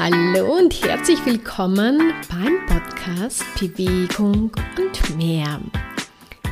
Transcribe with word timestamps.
Hallo 0.00 0.56
und 0.56 0.80
herzlich 0.84 1.18
willkommen 1.26 2.12
beim 2.30 2.64
Podcast 2.66 3.42
Bewegung 3.58 4.52
und 4.78 5.16
mehr. 5.16 5.60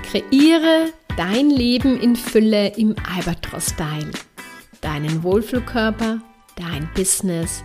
Kreiere 0.02 0.92
dein 1.16 1.50
Leben 1.50 1.96
in 2.00 2.16
Fülle 2.16 2.76
im 2.76 2.96
Albatros-Style. 3.14 4.10
Deinen 4.80 5.22
Wohlfühlkörper, 5.22 6.20
dein 6.56 6.90
Business, 6.96 7.62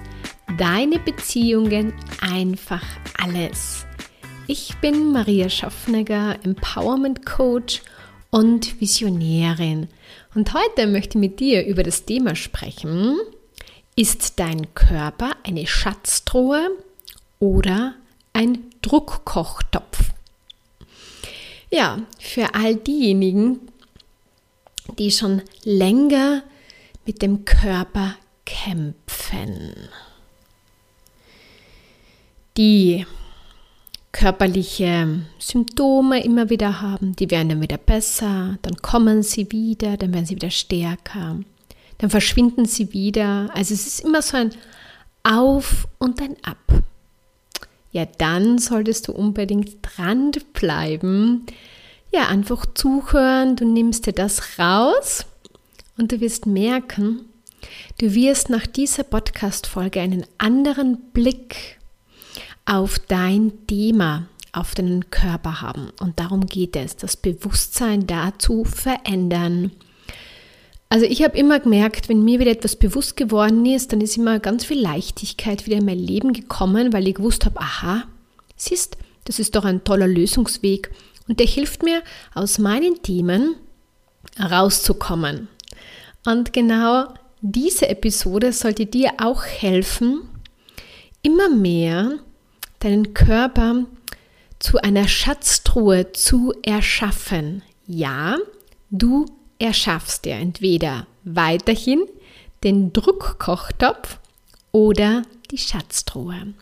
deine 0.59 0.99
Beziehungen, 0.99 1.93
einfach 2.21 2.85
alles. 3.19 3.87
Ich 4.45 4.75
bin 4.81 5.11
Maria 5.11 5.49
Schaffnegger, 5.49 6.37
Empowerment 6.43 7.25
Coach 7.25 7.81
und 8.29 8.79
Visionärin. 8.79 9.87
Und 10.35 10.53
heute 10.53 10.85
möchte 10.85 11.17
ich 11.17 11.21
mit 11.21 11.39
dir 11.39 11.65
über 11.65 11.81
das 11.81 12.05
Thema 12.05 12.35
sprechen, 12.35 13.17
ist 13.95 14.39
dein 14.39 14.73
Körper 14.73 15.35
eine 15.43 15.67
Schatztruhe 15.67 16.69
oder 17.39 17.95
ein 18.33 18.59
Druckkochtopf? 18.81 20.11
Ja, 21.69 21.99
für 22.19 22.53
all 22.53 22.75
diejenigen, 22.75 23.59
die 24.97 25.11
schon 25.11 25.41
länger 25.63 26.43
mit 27.05 27.21
dem 27.21 27.45
Körper 27.45 28.15
kämpfen, 28.45 29.73
die 32.57 33.05
körperliche 34.11 35.21
Symptome 35.39 36.23
immer 36.23 36.49
wieder 36.49 36.81
haben, 36.81 37.15
die 37.15 37.31
werden 37.31 37.49
dann 37.49 37.61
wieder 37.61 37.77
besser, 37.77 38.57
dann 38.61 38.75
kommen 38.75 39.23
sie 39.23 39.49
wieder, 39.51 39.95
dann 39.95 40.13
werden 40.13 40.25
sie 40.25 40.35
wieder 40.35 40.49
stärker 40.49 41.39
dann 42.01 42.09
verschwinden 42.09 42.65
sie 42.65 42.93
wieder. 42.93 43.51
Also 43.53 43.75
es 43.75 43.85
ist 43.85 43.99
immer 43.99 44.23
so 44.23 44.35
ein 44.35 44.49
Auf 45.21 45.87
und 45.99 46.19
ein 46.19 46.35
Ab. 46.41 46.57
Ja, 47.91 48.05
dann 48.17 48.57
solltest 48.57 49.07
du 49.07 49.11
unbedingt 49.11 49.77
dranbleiben. 49.83 51.45
Ja, 52.11 52.27
einfach 52.27 52.65
zuhören, 52.73 53.55
du 53.55 53.65
nimmst 53.65 54.07
dir 54.07 54.13
das 54.13 54.57
raus 54.57 55.27
und 55.95 56.11
du 56.11 56.19
wirst 56.21 56.47
merken, 56.47 57.25
du 57.99 58.15
wirst 58.15 58.49
nach 58.49 58.65
dieser 58.65 59.03
Podcast-Folge 59.03 60.01
einen 60.01 60.25
anderen 60.39 60.97
Blick 61.13 61.77
auf 62.65 62.97
dein 62.97 63.67
Thema, 63.67 64.27
auf 64.53 64.73
deinen 64.73 65.11
Körper 65.11 65.61
haben. 65.61 65.91
Und 65.99 66.19
darum 66.19 66.47
geht 66.47 66.75
es, 66.75 66.95
das 66.95 67.15
Bewusstsein 67.15 68.07
dazu 68.07 68.63
verändern 68.63 69.71
also 70.91 71.05
ich 71.05 71.23
habe 71.23 71.37
immer 71.37 71.61
gemerkt, 71.61 72.09
wenn 72.09 72.21
mir 72.21 72.41
wieder 72.41 72.51
etwas 72.51 72.75
bewusst 72.75 73.15
geworden 73.15 73.65
ist, 73.65 73.93
dann 73.93 74.01
ist 74.01 74.17
immer 74.17 74.39
ganz 74.39 74.65
viel 74.65 74.81
Leichtigkeit 74.81 75.65
wieder 75.65 75.77
in 75.77 75.85
mein 75.85 75.97
Leben 75.97 76.33
gekommen, 76.33 76.91
weil 76.91 77.07
ich 77.07 77.15
gewusst 77.15 77.45
habe, 77.45 77.61
aha, 77.61 78.03
siehst, 78.57 78.97
das 79.23 79.39
ist 79.39 79.55
doch 79.55 79.63
ein 79.63 79.85
toller 79.85 80.07
Lösungsweg 80.07 80.91
und 81.29 81.39
der 81.39 81.47
hilft 81.47 81.81
mir, 81.81 82.03
aus 82.33 82.59
meinen 82.59 83.01
Themen 83.03 83.55
rauszukommen. 84.37 85.47
Und 86.25 86.51
genau 86.51 87.05
diese 87.39 87.87
Episode 87.87 88.51
sollte 88.51 88.85
dir 88.85 89.11
auch 89.17 89.45
helfen, 89.45 90.23
immer 91.21 91.47
mehr 91.47 92.19
deinen 92.79 93.13
Körper 93.13 93.85
zu 94.59 94.77
einer 94.79 95.07
Schatztruhe 95.07 96.11
zu 96.11 96.53
erschaffen. 96.63 97.63
Ja, 97.87 98.35
du 98.89 99.25
erschaffst 99.61 100.25
dir 100.25 100.35
entweder 100.35 101.05
weiterhin 101.23 102.01
den 102.63 102.93
Druckkochtopf 102.93 104.19
oder 104.71 105.23
die 105.51 105.57
Schatztruhe. 105.57 106.53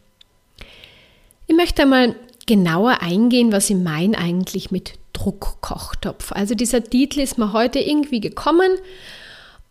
Ich 1.48 1.56
möchte 1.56 1.84
einmal 1.84 2.16
genauer 2.46 3.02
eingehen, 3.02 3.52
was 3.52 3.70
ich 3.70 3.78
meine 3.78 4.18
eigentlich 4.18 4.72
mit 4.72 4.94
Druckkochtopf. 5.14 6.32
Also 6.34 6.56
dieser 6.56 6.84
Titel 6.84 7.22
ist 7.22 7.38
mir 7.38 7.54
heute 7.54 7.80
irgendwie 7.80 8.20
gekommen 8.20 8.72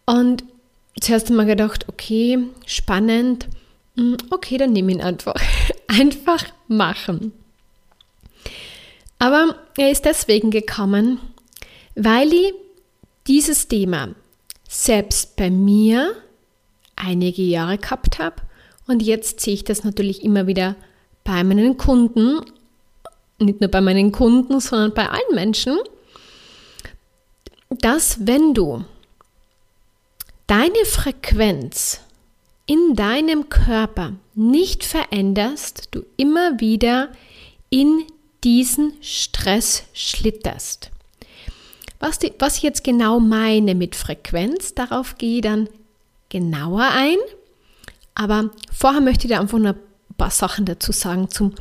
und 0.06 0.44
zuerst 1.00 1.30
einmal 1.30 1.46
gedacht, 1.46 1.86
okay, 1.88 2.38
spannend, 2.66 3.48
hm, 3.96 4.16
okay, 4.30 4.56
dann 4.56 4.72
nehme 4.72 4.92
ich 4.92 4.98
ihn 4.98 5.04
einfach. 5.04 5.34
Einfach 5.88 6.44
machen. 6.68 7.32
Aber 9.18 9.56
er 9.78 9.90
ist 9.90 10.04
deswegen 10.04 10.50
gekommen, 10.50 11.18
weil 11.94 12.30
ich 12.32 12.52
dieses 13.28 13.68
Thema 13.68 14.14
selbst 14.68 15.36
bei 15.36 15.50
mir 15.50 16.14
einige 16.96 17.42
Jahre 17.42 17.78
gehabt 17.78 18.18
habe 18.18 18.36
und 18.86 19.02
jetzt 19.02 19.40
sehe 19.40 19.54
ich 19.54 19.64
das 19.64 19.84
natürlich 19.84 20.24
immer 20.24 20.46
wieder 20.46 20.74
bei 21.24 21.44
meinen 21.44 21.76
Kunden, 21.76 22.40
nicht 23.38 23.60
nur 23.60 23.70
bei 23.70 23.80
meinen 23.80 24.12
Kunden, 24.12 24.60
sondern 24.60 24.94
bei 24.94 25.08
allen 25.08 25.34
Menschen, 25.34 25.78
dass 27.68 28.26
wenn 28.26 28.54
du 28.54 28.84
deine 30.46 30.84
Frequenz 30.86 32.00
in 32.64 32.94
deinem 32.94 33.48
Körper 33.50 34.14
nicht 34.34 34.84
veränderst, 34.84 35.88
du 35.90 36.02
immer 36.16 36.60
wieder 36.60 37.10
in 37.68 38.04
diesen 38.42 38.94
Stress 39.02 39.84
schlitterst. 39.92 40.90
Was, 42.00 42.18
die, 42.18 42.32
was 42.38 42.56
ich 42.56 42.62
jetzt 42.62 42.84
genau 42.84 43.18
meine 43.18 43.74
mit 43.74 43.96
Frequenz, 43.96 44.74
darauf 44.74 45.18
gehe 45.18 45.36
ich 45.36 45.42
dann 45.42 45.68
genauer 46.28 46.88
ein. 46.92 47.16
Aber 48.14 48.50
vorher 48.72 49.00
möchte 49.00 49.26
ich 49.26 49.32
dir 49.32 49.40
einfach 49.40 49.58
noch 49.58 49.74
ein 49.74 50.14
paar 50.16 50.30
Sachen 50.30 50.64
dazu 50.64 50.92
sagen 50.92 51.28
zum 51.28 51.54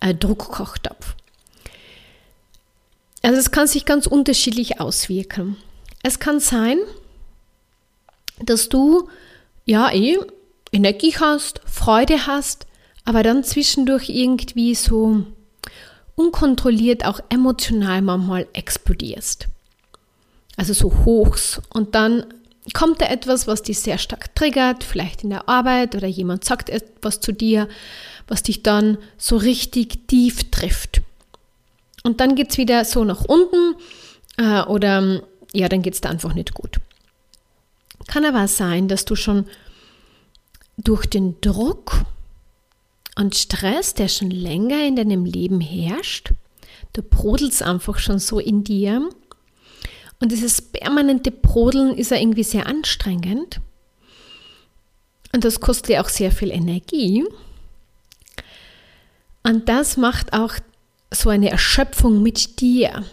äh, 0.00 0.14
Druckkochtopf. 0.14 1.14
Also 3.22 3.38
es 3.38 3.50
kann 3.50 3.66
sich 3.66 3.84
ganz 3.84 4.06
unterschiedlich 4.06 4.80
auswirken. 4.80 5.56
Es 6.02 6.18
kann 6.18 6.40
sein, 6.40 6.78
dass 8.42 8.70
du 8.70 9.08
ja 9.66 9.92
eh 9.92 10.18
Energie 10.72 11.14
hast, 11.18 11.60
Freude 11.66 12.26
hast, 12.26 12.66
aber 13.04 13.22
dann 13.22 13.44
zwischendurch 13.44 14.08
irgendwie 14.08 14.74
so 14.74 15.26
unkontrolliert 16.14 17.04
auch 17.04 17.20
emotional 17.28 18.00
manchmal 18.02 18.46
explodierst 18.52 19.48
also 20.60 20.74
so 20.74 20.92
Hochs. 21.06 21.62
Und 21.72 21.94
dann 21.94 22.26
kommt 22.74 23.00
da 23.00 23.06
etwas, 23.06 23.46
was 23.46 23.62
dich 23.62 23.78
sehr 23.78 23.96
stark 23.96 24.34
triggert, 24.34 24.84
vielleicht 24.84 25.24
in 25.24 25.30
der 25.30 25.48
Arbeit 25.48 25.94
oder 25.94 26.06
jemand 26.06 26.44
sagt 26.44 26.68
etwas 26.68 27.20
zu 27.20 27.32
dir, 27.32 27.66
was 28.28 28.42
dich 28.42 28.62
dann 28.62 28.98
so 29.16 29.38
richtig 29.38 30.06
tief 30.06 30.50
trifft. 30.50 31.00
Und 32.02 32.20
dann 32.20 32.34
geht 32.34 32.50
es 32.50 32.58
wieder 32.58 32.84
so 32.84 33.04
nach 33.04 33.24
unten 33.24 33.74
äh, 34.36 34.60
oder 34.64 35.22
ja, 35.54 35.70
dann 35.70 35.80
geht 35.80 35.94
es 35.94 36.02
da 36.02 36.10
einfach 36.10 36.34
nicht 36.34 36.52
gut. 36.52 36.76
Kann 38.06 38.26
aber 38.26 38.46
sein, 38.46 38.86
dass 38.86 39.06
du 39.06 39.16
schon 39.16 39.46
durch 40.76 41.06
den 41.06 41.40
Druck 41.40 42.04
und 43.16 43.34
Stress, 43.34 43.94
der 43.94 44.08
schon 44.08 44.30
länger 44.30 44.86
in 44.86 44.96
deinem 44.96 45.24
Leben 45.24 45.62
herrscht, 45.62 46.32
du 46.92 47.02
brodelst 47.02 47.62
einfach 47.62 47.98
schon 47.98 48.18
so 48.18 48.38
in 48.38 48.62
dir, 48.62 49.08
und 50.20 50.32
dieses 50.32 50.60
permanente 50.60 51.30
Brodeln 51.30 51.94
ist 51.94 52.10
ja 52.10 52.18
irgendwie 52.18 52.44
sehr 52.44 52.66
anstrengend. 52.66 53.60
Und 55.32 55.44
das 55.44 55.60
kostet 55.60 55.90
ja 55.90 56.02
auch 56.02 56.08
sehr 56.08 56.30
viel 56.30 56.50
Energie. 56.50 57.24
Und 59.42 59.68
das 59.68 59.96
macht 59.96 60.34
auch 60.34 60.54
so 61.10 61.30
eine 61.30 61.50
Erschöpfung 61.50 62.22
mit 62.22 62.60
dir. 62.60 63.04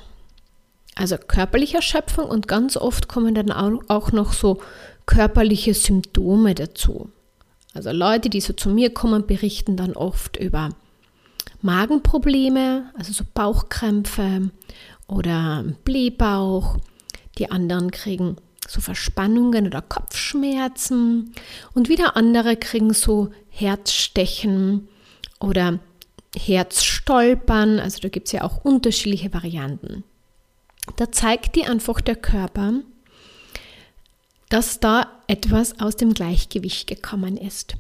Also 0.96 1.18
körperliche 1.18 1.78
Erschöpfung 1.78 2.26
und 2.26 2.48
ganz 2.48 2.76
oft 2.76 3.08
kommen 3.08 3.36
dann 3.36 3.52
auch 3.52 4.12
noch 4.12 4.34
so 4.34 4.60
körperliche 5.06 5.74
Symptome 5.74 6.56
dazu. 6.56 7.10
Also 7.74 7.92
Leute, 7.92 8.30
die 8.30 8.42
so 8.42 8.54
zu 8.54 8.70
mir 8.70 8.94
kommen, 8.94 9.28
berichten 9.28 9.78
dann 9.78 9.94
oft 9.94 10.38
über 10.38 10.72
Magenprobleme, 11.62 12.92
also 12.98 13.14
so 13.14 13.24
Bauchkrämpfe 13.34 14.50
oder 15.08 15.64
Blähbauch 15.86 16.78
die 17.38 17.52
anderen 17.52 17.92
kriegen 17.92 18.38
so 18.68 18.82
Verspannungen 18.82 19.66
oder 19.68 19.82
Kopfschmerzen 19.82 21.34
und 21.74 21.90
wieder 21.90 22.18
andere 22.18 22.58
kriegen 22.58 22.94
so 22.94 23.32
Herzstechen 23.50 24.88
oder 25.40 25.80
Herzstolpern. 26.36 27.80
Also 27.80 28.00
da 28.02 28.10
gibt 28.10 28.28
es 28.28 28.34
ja 28.34 28.44
auch 28.44 28.64
unterschiedliche 28.64 29.34
Varianten. 29.34 30.04
Da 30.96 31.12
zeigt 31.12 31.56
dir 31.56 31.70
einfach 31.70 32.02
der 32.02 32.16
Körper, 32.16 32.74
dass 34.50 34.80
da 34.80 35.12
etwas 35.28 35.80
aus 35.80 35.96
dem 35.96 36.14
Gleichgewicht 36.14 36.88
gekommen 36.88 37.38
ist. 37.38 37.76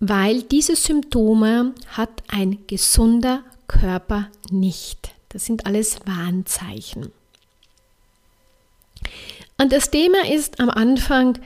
Weil 0.00 0.42
diese 0.42 0.76
Symptome 0.76 1.74
hat 1.88 2.22
ein 2.28 2.58
gesunder 2.66 3.42
Körper 3.68 4.28
nicht. 4.50 5.14
Das 5.28 5.44
sind 5.44 5.66
alles 5.66 6.00
Warnzeichen. 6.06 7.12
Und 9.58 9.72
das 9.72 9.90
Thema 9.90 10.18
ist 10.32 10.60
am 10.60 10.70
Anfang, 10.70 11.38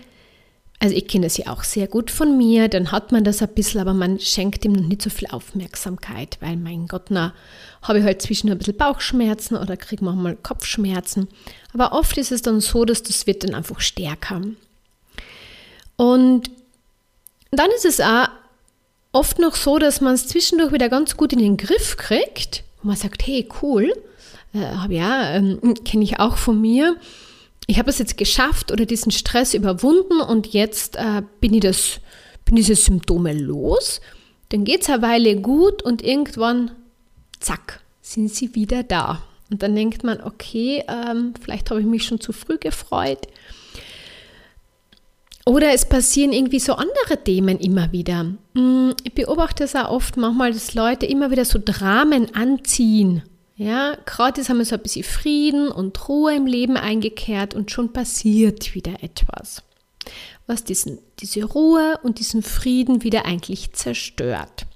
Also 0.81 0.95
ich 0.95 1.09
kenne 1.09 1.27
das 1.27 1.37
ja 1.37 1.49
auch 1.53 1.65
sehr 1.65 1.89
gut 1.89 2.11
von 2.11 2.37
mir, 2.39 2.69
dann 2.69 2.93
hat 2.93 3.11
man 3.11 3.25
das 3.25 3.43
ein 3.43 3.49
bisschen, 3.49 3.81
aber 3.81 3.95
man 3.95 4.21
schenkt 4.21 4.65
ihm 4.65 4.73
noch 4.73 4.87
nicht 4.87 5.03
so 5.03 5.11
viel 5.11 5.27
Aufmerksamkeit, 5.29 6.39
weil 6.41 6.57
mein 6.57 6.87
Gott, 6.87 7.07
na, 7.11 7.35
habe 7.83 7.99
ich 7.99 8.05
halt 8.05 8.23
zwischen 8.23 8.49
ein 8.49 8.59
bisschen 8.59 8.77
Bauchschmerzen 8.77 9.57
oder 9.57 9.77
kriege 9.77 10.05
manchmal 10.05 10.37
Kopfschmerzen. 10.37 11.27
Aber 11.75 11.93
oft 11.93 12.17
ist 12.17 12.31
es 12.31 12.43
dann 12.43 12.61
so, 12.61 12.85
dass 12.85 13.03
das 13.03 13.27
wird 13.27 13.43
dann 13.43 13.55
einfach 13.57 13.81
stärker. 13.81 14.41
Und 15.97 16.51
dann 17.51 17.71
ist 17.77 17.85
es 17.85 18.01
auch 18.01 18.29
oft 19.11 19.41
noch 19.41 19.57
so, 19.57 19.79
dass 19.79 20.01
man 20.01 20.15
es 20.15 20.29
zwischendurch 20.29 20.73
wieder 20.73 20.89
ganz 20.89 21.17
gut 21.17 21.33
in 21.33 21.41
den 21.41 21.57
Griff 21.57 21.97
kriegt. 21.97 22.63
Und 22.83 22.89
man 22.89 22.97
sagt, 22.97 23.27
hey, 23.27 23.49
cool, 23.63 23.93
äh, 24.55 24.95
ja, 24.95 25.35
ähm, 25.35 25.75
kenne 25.85 26.05
ich 26.05 26.21
auch 26.21 26.37
von 26.37 26.61
mir 26.61 26.97
ich 27.69 27.79
habe 27.79 27.91
es 27.91 27.99
jetzt 27.99 28.17
geschafft 28.17 28.73
oder 28.73 28.87
diesen 28.87 29.13
Stress 29.13 29.53
überwunden 29.53 30.23
und 30.23 30.49
jetzt 30.49 30.97
äh, 30.97 31.23
bin 31.39 31.53
ich 31.53 31.61
das, 31.61 32.01
bin 32.47 32.57
diese 32.57 32.75
Symptome 32.75 33.35
los. 33.35 34.01
Dann 34.49 34.65
geht 34.65 34.83
es 34.83 34.89
eine 34.89 35.03
Weile 35.03 35.37
gut 35.37 35.83
und 35.83 36.03
irgendwann, 36.03 36.71
zack, 37.41 37.81
sind 38.01 38.33
sie 38.33 38.55
wieder 38.55 38.83
da. 38.83 39.23
Und 39.51 39.63
dann 39.63 39.77
denkt 39.77 40.03
man, 40.03 40.23
okay, 40.23 40.83
ähm, 40.89 41.35
vielleicht 41.39 41.71
habe 41.71 41.81
ich 41.81 41.87
mich 41.87 42.07
schon 42.07 42.21
zu 42.21 42.33
früh 42.33 42.57
gefreut. 42.57 43.29
Oder 45.45 45.75
es 45.75 45.87
passieren 45.87 46.33
irgendwie 46.33 46.61
so 46.61 46.73
andere 46.73 47.23
Themen 47.23 47.59
immer 47.59 47.93
wieder. 47.93 48.33
Hm, 48.55 48.95
ich 49.05 49.13
beobachte 49.13 49.65
es 49.65 49.77
auch 49.77 49.91
oft 49.91 50.17
manchmal, 50.17 50.55
dass 50.55 50.73
Leute 50.73 51.05
immer 51.05 51.31
wieder 51.31 51.45
so 51.45 51.59
Dramen 51.63 52.35
anziehen 52.35 53.23
ja, 53.59 53.97
gerade 54.07 54.43
haben 54.45 54.59
wir 54.59 54.65
so 54.65 54.77
ein 54.77 54.83
bisschen 54.83 55.03
Frieden 55.03 55.69
und 55.69 56.09
Ruhe 56.09 56.37
im 56.37 56.47
Leben 56.47 56.77
eingekehrt 56.77 57.55
und 57.55 57.73
schon 57.73 57.93
passiert 57.93 58.77
wieder 58.77 59.03
etwas, 59.03 59.65
was 60.47 60.63
diesen, 60.63 61.01
diese 61.19 61.45
Ruhe 61.45 61.99
und 62.05 62.21
diesen 62.21 62.43
Frieden 62.43 63.03
wieder 63.03 63.27
eigentlich 63.27 63.73
zerstört. 63.73 64.67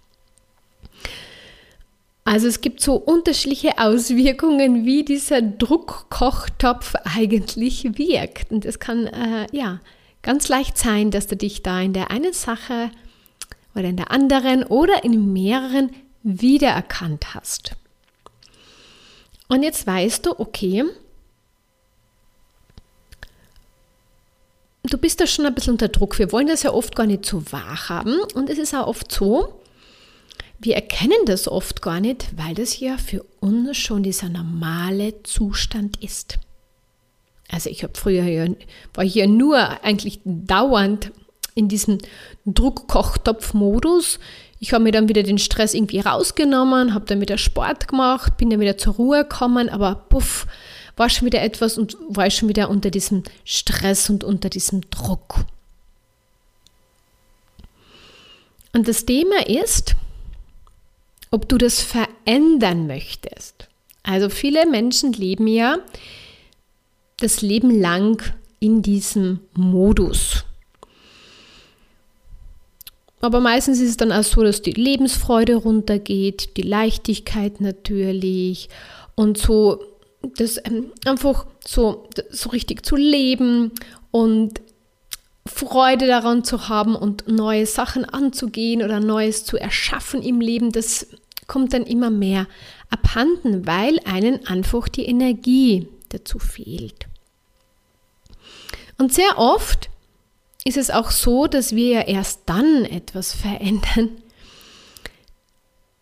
Also 2.24 2.48
es 2.48 2.60
gibt 2.60 2.80
so 2.80 2.96
unterschiedliche 2.96 3.78
Auswirkungen, 3.78 4.84
wie 4.84 5.04
dieser 5.04 5.42
Druckkochtopf 5.42 6.94
eigentlich 7.04 7.84
wirkt. 7.96 8.50
Und 8.50 8.64
es 8.64 8.80
kann 8.80 9.06
äh, 9.06 9.46
ja 9.52 9.80
ganz 10.22 10.48
leicht 10.48 10.76
sein, 10.76 11.12
dass 11.12 11.28
du 11.28 11.36
dich 11.36 11.62
da 11.62 11.80
in 11.80 11.92
der 11.92 12.10
einen 12.10 12.32
Sache 12.32 12.90
oder 13.76 13.84
in 13.84 13.96
der 13.96 14.10
anderen 14.10 14.64
oder 14.64 15.04
in 15.04 15.32
mehreren 15.32 15.90
wiedererkannt 16.24 17.34
hast. 17.34 17.76
Und 19.52 19.62
jetzt 19.62 19.86
weißt 19.86 20.24
du, 20.24 20.40
okay, 20.40 20.82
du 24.84 24.96
bist 24.96 25.20
da 25.20 25.26
schon 25.26 25.44
ein 25.44 25.54
bisschen 25.54 25.74
unter 25.74 25.88
Druck. 25.88 26.18
Wir 26.18 26.32
wollen 26.32 26.46
das 26.46 26.62
ja 26.62 26.72
oft 26.72 26.96
gar 26.96 27.04
nicht 27.04 27.26
so 27.26 27.44
wahrhaben. 27.52 28.18
Und 28.32 28.48
es 28.48 28.56
ist 28.56 28.74
auch 28.74 28.86
oft 28.86 29.12
so, 29.12 29.60
wir 30.58 30.74
erkennen 30.74 31.26
das 31.26 31.48
oft 31.48 31.82
gar 31.82 32.00
nicht, 32.00 32.28
weil 32.34 32.54
das 32.54 32.80
ja 32.80 32.96
für 32.96 33.26
uns 33.40 33.76
schon 33.76 34.02
dieser 34.02 34.30
normale 34.30 35.22
Zustand 35.22 36.02
ist. 36.02 36.38
Also 37.50 37.68
ich 37.68 37.82
habe 37.82 37.92
früher 37.94 38.24
ja, 38.24 38.46
war 38.94 39.04
hier 39.04 39.26
nur 39.26 39.58
eigentlich 39.84 40.20
dauernd 40.24 41.12
in 41.54 41.68
diesem 41.68 41.98
Druckkochtopf-Modus. 42.46 44.18
Ich 44.62 44.72
habe 44.72 44.84
mir 44.84 44.92
dann 44.92 45.08
wieder 45.08 45.24
den 45.24 45.38
Stress 45.38 45.74
irgendwie 45.74 45.98
rausgenommen, 45.98 46.94
habe 46.94 47.04
dann 47.04 47.20
wieder 47.20 47.36
Sport 47.36 47.88
gemacht, 47.88 48.36
bin 48.36 48.48
dann 48.48 48.60
wieder 48.60 48.78
zur 48.78 48.94
Ruhe 48.94 49.24
gekommen, 49.24 49.68
aber 49.68 49.96
puff, 50.08 50.46
war 50.96 51.10
schon 51.10 51.26
wieder 51.26 51.42
etwas 51.42 51.78
und 51.78 51.96
war 52.08 52.30
schon 52.30 52.48
wieder 52.48 52.70
unter 52.70 52.90
diesem 52.90 53.24
Stress 53.44 54.08
und 54.08 54.22
unter 54.22 54.50
diesem 54.50 54.88
Druck. 54.88 55.46
Und 58.72 58.86
das 58.86 59.04
Thema 59.04 59.44
ist, 59.48 59.96
ob 61.32 61.48
du 61.48 61.58
das 61.58 61.80
verändern 61.80 62.86
möchtest. 62.86 63.66
Also 64.04 64.28
viele 64.28 64.64
Menschen 64.66 65.12
leben 65.12 65.48
ja 65.48 65.78
das 67.16 67.42
Leben 67.42 67.80
lang 67.80 68.22
in 68.60 68.80
diesem 68.80 69.40
Modus. 69.54 70.44
Aber 73.22 73.40
meistens 73.40 73.80
ist 73.80 73.90
es 73.90 73.96
dann 73.96 74.12
auch 74.12 74.24
so, 74.24 74.42
dass 74.42 74.62
die 74.62 74.72
Lebensfreude 74.72 75.54
runtergeht, 75.54 76.56
die 76.56 76.62
Leichtigkeit 76.62 77.60
natürlich 77.60 78.68
und 79.14 79.38
so 79.38 79.80
das 80.36 80.58
ähm, 80.64 80.92
einfach 81.04 81.46
so, 81.64 82.08
so 82.30 82.50
richtig 82.50 82.84
zu 82.84 82.96
leben 82.96 83.72
und 84.10 84.60
Freude 85.46 86.06
daran 86.06 86.44
zu 86.44 86.68
haben 86.68 86.94
und 86.94 87.28
neue 87.28 87.66
Sachen 87.66 88.04
anzugehen 88.04 88.82
oder 88.82 89.00
Neues 89.00 89.44
zu 89.44 89.56
erschaffen 89.56 90.22
im 90.22 90.40
Leben, 90.40 90.70
das 90.70 91.08
kommt 91.48 91.72
dann 91.72 91.82
immer 91.82 92.10
mehr 92.10 92.46
abhanden, 92.90 93.66
weil 93.66 93.98
einen 94.04 94.46
einfach 94.46 94.88
die 94.88 95.06
Energie 95.06 95.88
dazu 96.10 96.38
fehlt. 96.38 97.06
Und 98.98 99.12
sehr 99.12 99.36
oft 99.38 99.90
ist 100.64 100.76
es 100.76 100.90
auch 100.90 101.10
so, 101.10 101.46
dass 101.46 101.74
wir 101.74 101.88
ja 101.88 102.00
erst 102.02 102.42
dann 102.46 102.84
etwas 102.84 103.32
verändern, 103.32 104.10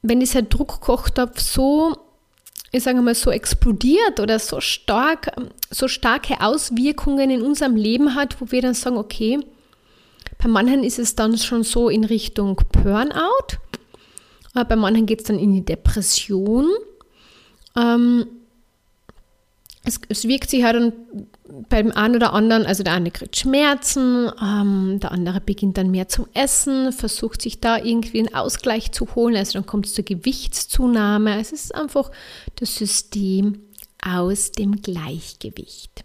wenn 0.02 0.20
dieser 0.20 0.42
Druckkochtopf 0.42 1.40
so, 1.40 1.96
ich 2.72 2.82
sage 2.82 3.00
mal, 3.02 3.14
so 3.14 3.30
explodiert 3.30 4.20
oder 4.20 4.38
so 4.38 4.60
stark, 4.60 5.32
so 5.70 5.88
starke 5.88 6.40
Auswirkungen 6.40 7.30
in 7.30 7.42
unserem 7.42 7.76
Leben 7.76 8.14
hat, 8.14 8.40
wo 8.40 8.50
wir 8.50 8.62
dann 8.62 8.74
sagen, 8.74 8.96
okay, 8.96 9.40
bei 10.38 10.48
manchen 10.48 10.84
ist 10.84 10.98
es 10.98 11.16
dann 11.16 11.36
schon 11.36 11.64
so 11.64 11.88
in 11.88 12.04
Richtung 12.04 12.60
Burnout, 12.72 13.58
bei 14.54 14.76
manchen 14.76 15.06
geht 15.06 15.20
es 15.20 15.26
dann 15.26 15.38
in 15.38 15.52
die 15.52 15.64
Depression. 15.64 16.66
Ähm, 17.76 18.26
es, 19.84 20.00
es 20.08 20.24
wirkt 20.24 20.50
sich 20.50 20.64
halt 20.64 20.76
dann 20.76 20.92
beim 21.68 21.90
einen 21.92 22.16
oder 22.16 22.32
anderen, 22.32 22.66
also 22.66 22.82
der 22.82 22.92
eine 22.92 23.10
kriegt 23.10 23.36
Schmerzen, 23.36 24.30
ähm, 24.40 25.00
der 25.00 25.12
andere 25.12 25.40
beginnt 25.40 25.78
dann 25.78 25.90
mehr 25.90 26.08
zum 26.08 26.26
Essen, 26.34 26.92
versucht 26.92 27.42
sich 27.42 27.60
da 27.60 27.78
irgendwie 27.78 28.20
einen 28.20 28.34
Ausgleich 28.34 28.92
zu 28.92 29.14
holen, 29.14 29.36
also 29.36 29.54
dann 29.54 29.66
kommt 29.66 29.86
es 29.86 29.94
zur 29.94 30.04
Gewichtszunahme. 30.04 31.40
Es 31.40 31.52
ist 31.52 31.74
einfach 31.74 32.10
das 32.56 32.76
System 32.76 33.60
aus 34.04 34.52
dem 34.52 34.80
Gleichgewicht. 34.82 36.04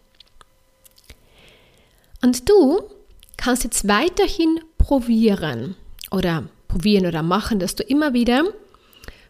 Und 2.22 2.50
du 2.50 2.82
kannst 3.38 3.64
jetzt 3.64 3.88
weiterhin 3.88 4.60
probieren 4.78 5.76
oder 6.12 6.46
probieren 6.68 7.06
oder 7.06 7.24
machen, 7.24 7.60
dass 7.60 7.76
du 7.76 7.84
immer 7.84 8.14
wieder 8.14 8.44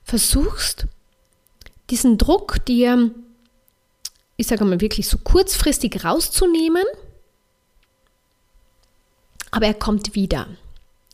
versuchst, 0.03 0.87
diesen 1.89 2.17
Druck 2.17 2.63
dir 2.65 3.11
ich 4.37 4.47
sage 4.47 4.65
mal 4.65 4.81
wirklich 4.81 5.07
so 5.07 5.17
kurzfristig 5.17 6.03
rauszunehmen, 6.03 6.83
aber 9.51 9.67
er 9.67 9.73
kommt 9.73 10.15
wieder. 10.15 10.47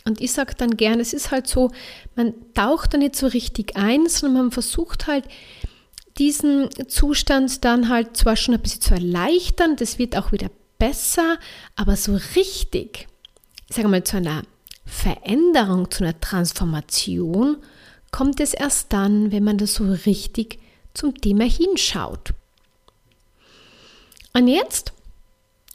Und 0.06 0.20
ich 0.20 0.32
sage 0.32 0.56
dann 0.58 0.78
gerne, 0.78 1.02
es 1.02 1.14
ist 1.14 1.30
halt 1.30 1.48
so, 1.48 1.72
man 2.16 2.34
taucht 2.56 2.94
da 2.94 2.98
nicht 2.98 3.16
so 3.16 3.28
richtig 3.28 3.76
ein, 3.76 4.08
sondern 4.10 4.44
man 4.44 4.52
versucht 4.52 5.06
halt 5.06 5.26
diesen 6.18 6.70
Zustand 6.88 7.64
dann 7.64 7.90
halt 7.90 8.18
zwar 8.18 8.36
schon 8.36 8.56
ein 8.56 8.62
bisschen 8.62 8.82
zu 8.82 8.94
erleichtern, 8.94 9.76
das 9.76 10.00
wird 10.00 10.18
auch 10.18 10.32
wieder 10.32 10.50
besser, 10.80 11.38
aber 11.76 11.96
so 11.96 12.20
richtig, 12.36 13.08
ich 13.70 13.76
sage 13.76 13.88
mal, 13.88 14.04
zu 14.04 14.18
einer 14.18 14.42
Veränderung, 14.86 15.90
zu 15.92 16.04
einer 16.04 16.20
Transformation 16.20 17.58
kommt 18.12 18.40
es 18.40 18.54
erst 18.54 18.92
dann, 18.92 19.32
wenn 19.32 19.44
man 19.44 19.58
das 19.58 19.76
so 19.76 19.86
richtig 19.86 20.60
zum 20.94 21.16
Thema 21.16 21.46
hinschaut. 21.46 22.34
Und 24.34 24.48
jetzt 24.48 24.94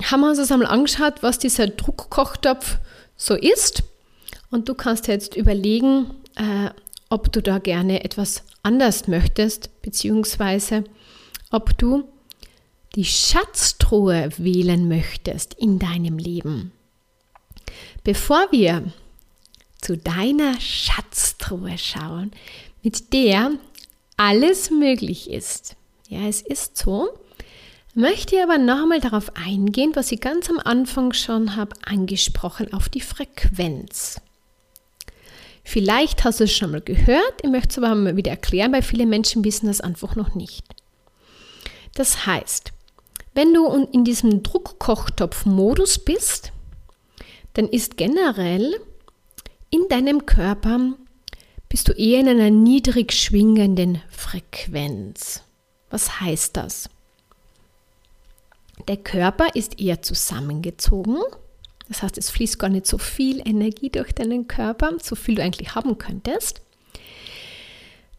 haben 0.02 0.20
wir 0.20 0.28
uns 0.28 0.38
das 0.38 0.52
einmal 0.52 0.68
angeschaut, 0.68 1.22
was 1.22 1.38
dieser 1.38 1.68
Druckkochtopf 1.68 2.78
so 3.16 3.34
ist. 3.34 3.82
Und 4.50 4.68
du 4.68 4.75
kannst 4.75 5.08
jetzt 5.08 5.36
überlegen, 5.36 6.10
äh, 6.36 6.70
ob 7.08 7.32
du 7.32 7.40
da 7.42 7.58
gerne 7.58 8.04
etwas 8.04 8.42
anders 8.62 9.08
möchtest, 9.08 9.70
beziehungsweise 9.82 10.84
ob 11.50 11.76
du 11.78 12.04
die 12.94 13.04
Schatztruhe 13.04 14.30
wählen 14.38 14.88
möchtest 14.88 15.54
in 15.54 15.78
deinem 15.78 16.18
Leben. 16.18 16.72
Bevor 18.04 18.48
wir 18.50 18.84
zu 19.80 19.96
deiner 19.96 20.58
Schatztruhe 20.60 21.76
schauen, 21.78 22.32
mit 22.82 23.12
der 23.12 23.52
alles 24.16 24.70
möglich 24.70 25.30
ist. 25.30 25.76
Ja, 26.08 26.26
es 26.26 26.40
ist 26.40 26.76
so, 26.76 27.08
möchte 27.97 28.43
aber 28.43 28.59
nochmal 28.59 29.00
darauf 29.00 29.35
eingehen, 29.37 29.93
was 29.95 30.12
ich 30.12 30.21
ganz 30.21 30.50
am 30.50 30.59
Anfang 30.59 31.12
schon 31.12 31.57
habe 31.57 31.75
angesprochen, 31.85 32.73
auf 32.73 32.88
die 32.88 33.00
Frequenz. 33.00 34.21
Vielleicht 35.65 36.23
hast 36.23 36.38
du 36.38 36.45
es 36.45 36.53
schon 36.53 36.71
mal 36.71 36.81
gehört, 36.81 37.43
ich 37.43 37.50
möchte 37.50 37.71
es 37.71 37.79
aber 37.79 37.95
mal 37.95 38.17
wieder 38.17 38.31
erklären, 38.31 38.73
weil 38.73 38.83
viele 38.83 39.07
Menschen 39.07 39.45
wissen 39.45 39.67
das 39.67 39.81
einfach 39.81 40.15
noch 40.15 40.35
nicht. 40.35 40.65
Das 41.95 42.26
heißt, 42.26 42.73
wenn 43.35 43.53
du 43.53 43.67
in 43.93 44.05
diesem 44.05 44.43
Druckkochtopf-Modus 44.43 45.99
bist, 45.99 46.53
dann 47.55 47.67
ist 47.67 47.97
generell 47.97 48.79
in 49.71 49.88
deinem 49.88 50.26
Körper 50.26 50.93
bist 51.69 51.88
du 51.88 51.93
eher 51.93 52.21
in 52.21 52.29
einer 52.29 52.50
niedrig 52.50 53.12
schwingenden 53.12 54.03
Frequenz. 54.09 55.43
Was 55.91 56.21
heißt 56.21 56.57
das? 56.57 56.88
Der 58.88 58.97
Körper 58.97 59.54
ist 59.54 59.80
eher 59.80 60.02
zusammengezogen. 60.02 61.18
Das 61.88 62.02
heißt, 62.02 62.18
es 62.18 62.30
fließt 62.30 62.59
gar 62.59 62.68
nicht 62.68 62.87
so 62.87 62.99
viel 62.99 63.40
Energie 63.47 63.90
durch 63.90 64.12
deinen 64.12 64.49
Körper, 64.49 64.92
so 65.02 65.14
viel 65.14 65.37
du 65.37 65.42
eigentlich 65.42 65.75
haben 65.75 65.99
könntest. 65.99 66.62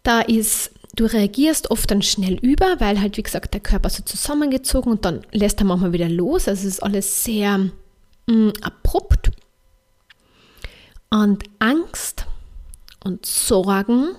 Da 0.04 0.22
ist, 0.22 0.72
du 0.96 1.06
reagierst 1.06 1.70
oft 1.70 1.92
dann 1.92 2.02
schnell 2.02 2.36
über, 2.36 2.80
weil 2.80 3.00
halt, 3.02 3.18
wie 3.18 3.24
gesagt, 3.24 3.54
der 3.54 3.62
Körper 3.62 3.90
so 3.90 4.04
zusammengezogen 4.04 4.92
und 4.92 5.06
dann 5.06 5.26
lässt 5.32 5.60
er 5.60 5.66
manchmal 5.66 5.94
wieder 5.94 6.10
los. 6.10 6.48
Also 6.48 6.62
es 6.68 6.76
ist 6.76 6.84
alles 6.84 7.24
sehr 7.24 7.58
mh, 7.58 7.72
mm, 8.28 8.54
abrupt. 8.62 9.32
Und 11.10 11.44
Angst 11.60 12.26
und 13.04 13.26
Sorgen 13.26 14.16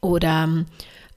oder 0.00 0.64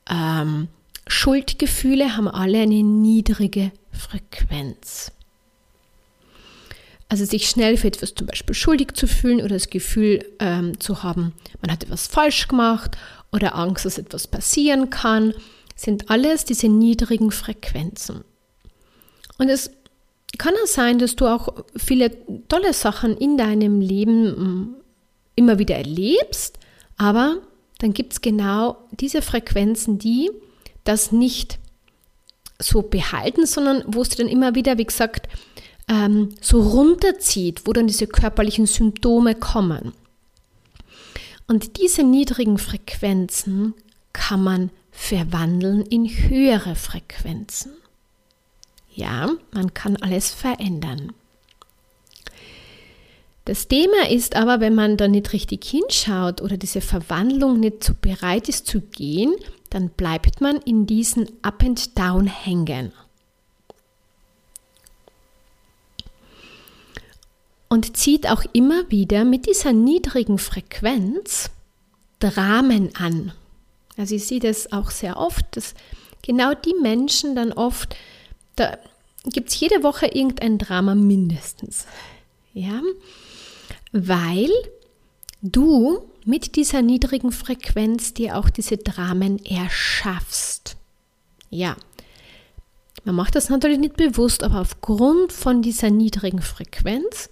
ähm, 0.10 0.68
Schuldgefühle 1.07 2.15
haben 2.15 2.27
alle 2.27 2.60
eine 2.60 2.83
niedrige 2.83 3.72
Frequenz. 3.91 5.12
Also 7.10 7.25
sich 7.25 7.48
schnell 7.50 7.77
für 7.77 7.88
etwas 7.88 8.15
zum 8.15 8.27
Beispiel 8.27 8.55
schuldig 8.55 8.93
zu 8.93 9.07
fühlen 9.07 9.39
oder 9.39 9.50
das 9.50 9.69
Gefühl 9.69 10.25
ähm, 10.39 10.79
zu 10.79 11.03
haben, 11.03 11.33
man 11.62 11.72
hat 11.72 11.83
etwas 11.83 12.07
falsch 12.07 12.48
gemacht 12.48 12.98
oder 13.31 13.55
Angst, 13.55 13.86
dass 13.86 13.98
etwas 13.98 14.27
passieren 14.27 14.89
kann, 14.89 15.33
sind 15.75 16.10
alles 16.10 16.45
diese 16.45 16.69
niedrigen 16.69 17.31
Frequenzen. 17.31 18.24
Und 19.38 19.50
es 19.50 19.72
kann 20.38 20.53
auch 20.63 20.67
sein, 20.67 21.00
dass 21.00 21.15
du 21.15 21.27
auch 21.27 21.50
viele 21.75 22.12
tolle 22.48 22.74
Sachen 22.74 23.17
in 23.17 23.38
deinem 23.38 23.81
Leben 23.81 24.24
mm, 24.24 24.75
immer 25.36 25.60
wieder 25.60 25.75
erlebst, 25.75 26.57
aber 26.98 27.38
dann 27.79 27.93
gibt 27.93 28.13
es 28.13 28.22
genau 28.22 28.77
diese 28.91 29.22
Frequenzen, 29.22 30.00
die 30.00 30.31
das 30.84 31.12
nicht 31.12 31.60
so 32.60 32.82
behalten, 32.82 33.46
sondern 33.46 33.84
wo 33.88 34.02
es 34.02 34.10
dann 34.10 34.28
immer 34.28 34.56
wieder, 34.56 34.78
wie 34.78 34.86
gesagt, 34.86 35.28
ähm, 35.88 36.30
so 36.42 36.62
runterzieht, 36.62 37.66
wo 37.66 37.74
dann 37.74 37.88
diese 37.88 38.08
körperlichen 38.08 38.66
Symptome 38.66 39.36
kommen. 39.36 39.94
Und 41.48 41.78
diese 41.78 42.04
niedrigen 42.04 42.58
Frequenzen 42.58 43.74
kann 44.13 44.44
man 44.44 44.70
verwandeln 44.92 45.82
in 45.82 46.06
höhere 46.06 46.75
Frequenzen. 46.75 47.74
Ja, 48.94 49.32
man 49.52 49.74
kann 49.74 49.98
alles 49.98 50.32
verändern. 50.32 51.12
Das 53.46 53.68
Thema 53.68 54.10
ist 54.10 54.36
aber, 54.38 54.62
wenn 54.62 54.75
man 54.75 54.96
da 54.96 55.08
nicht 55.08 55.34
richtig 55.34 55.66
hinschaut 55.66 56.42
oder 56.42 56.56
diese 56.56 56.80
Verwandlung 56.80 57.60
nicht 57.60 57.84
so 57.84 57.94
bereit 58.00 58.48
ist 58.48 58.68
zu 58.68 58.80
gehen, 58.80 59.36
dann 59.74 59.89
bleibt 59.89 60.39
man 60.39 60.58
in 60.58 60.86
diesen 60.86 61.27
Up 61.42 61.63
and 61.63 61.98
Down 61.98 62.27
hängen. 62.27 62.94
Und 67.70 67.98
zieht 67.98 68.30
auch 68.30 68.44
immer 68.53 68.92
wieder 68.92 69.25
mit 69.25 69.48
dieser 69.48 69.74
niedrigen 69.74 70.38
Frequenz 70.38 71.50
Dramen 72.20 72.96
an. 72.96 73.34
Also 73.98 74.13
ich 74.13 74.27
sehe 74.27 74.39
das 74.39 74.72
auch 74.72 74.92
sehr 74.92 75.18
oft, 75.18 75.44
dass 75.58 75.74
genau 76.22 76.53
die 76.53 76.75
Menschen 76.80 77.36
dann 77.36 77.51
oft, 77.51 77.96
da 78.56 78.77
gibt 79.25 79.50
es 79.50 79.60
jede 79.60 79.82
Woche 79.82 80.06
irgendein 80.06 80.60
Drama 80.60 80.94
mindestens. 80.94 81.88
Ja, 82.53 82.80
weil 83.92 84.51
du 85.44 86.00
mit 86.26 86.56
dieser 86.56 86.82
niedrigen 86.82 87.32
Frequenz 87.32 88.14
dir 88.14 88.38
auch 88.38 88.50
diese 88.50 88.78
Dramen 88.78 89.44
erschaffst. 89.46 90.78
Ja, 91.50 91.76
man 93.04 93.16
macht 93.16 93.36
das 93.36 93.50
natürlich 93.50 93.80
nicht 93.80 93.98
bewusst, 93.98 94.44
aber 94.44 94.62
aufgrund 94.62 95.34
von 95.34 95.62
dieser 95.62 95.90
niedrigen 95.90 96.42
Frequenz 96.42 97.30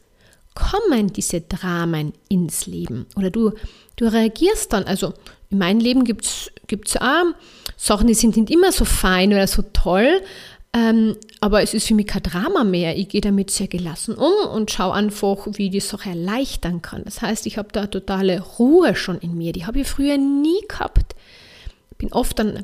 kommen 0.54 1.14
diese 1.14 1.42
Dramen 1.42 2.14
ins 2.28 2.66
Leben. 2.66 3.08
Oder 3.16 3.30
du, 3.30 3.54
du 3.96 4.06
reagierst 4.12 4.74
dann, 4.74 4.84
also 4.84 5.14
in 5.50 5.58
meinem 5.58 5.80
Leben 5.80 6.04
gibt 6.04 6.26
es 6.26 6.98
auch 6.98 7.24
Sachen, 7.78 8.08
die 8.08 8.14
sind 8.14 8.36
nicht 8.36 8.52
immer 8.52 8.74
so 8.74 8.84
fein 8.84 9.32
oder 9.32 9.48
so 9.48 9.64
toll, 9.74 10.22
ähm, 10.74 11.18
aber 11.42 11.62
es 11.62 11.74
ist 11.74 11.88
für 11.88 11.96
mich 11.96 12.08
kein 12.08 12.24
Drama 12.24 12.64
mehr. 12.64 12.98
Ich 12.98 13.10
gehe 13.10 13.20
damit 13.20 13.52
sehr 13.52 13.68
gelassen 13.68 14.16
um 14.16 14.50
und 14.54 14.72
schaue 14.72 14.94
einfach, 14.94 15.48
wie 15.52 15.66
ich 15.66 15.72
die 15.72 15.80
Sache 15.82 16.10
erleichtern 16.10 16.82
kann. 16.82 17.04
Das 17.04 17.22
heißt, 17.22 17.46
ich 17.46 17.58
habe 17.58 17.70
da 17.74 17.88
totale 17.88 18.40
Ruhe 18.40 18.96
schon 18.96 19.18
in 19.20 19.38
mir. 19.38 19.52
Die 19.52 19.66
habe 19.66 19.82
ich 19.82 19.88
früher 19.88 20.18
nie 20.18 20.62
gehabt. 20.70 21.16
Bin 21.98 22.14
oft 22.14 22.40
dann 22.40 22.64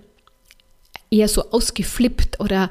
eher 1.10 1.28
so 1.28 1.52
ausgeflippt 1.52 2.40
oder 2.40 2.70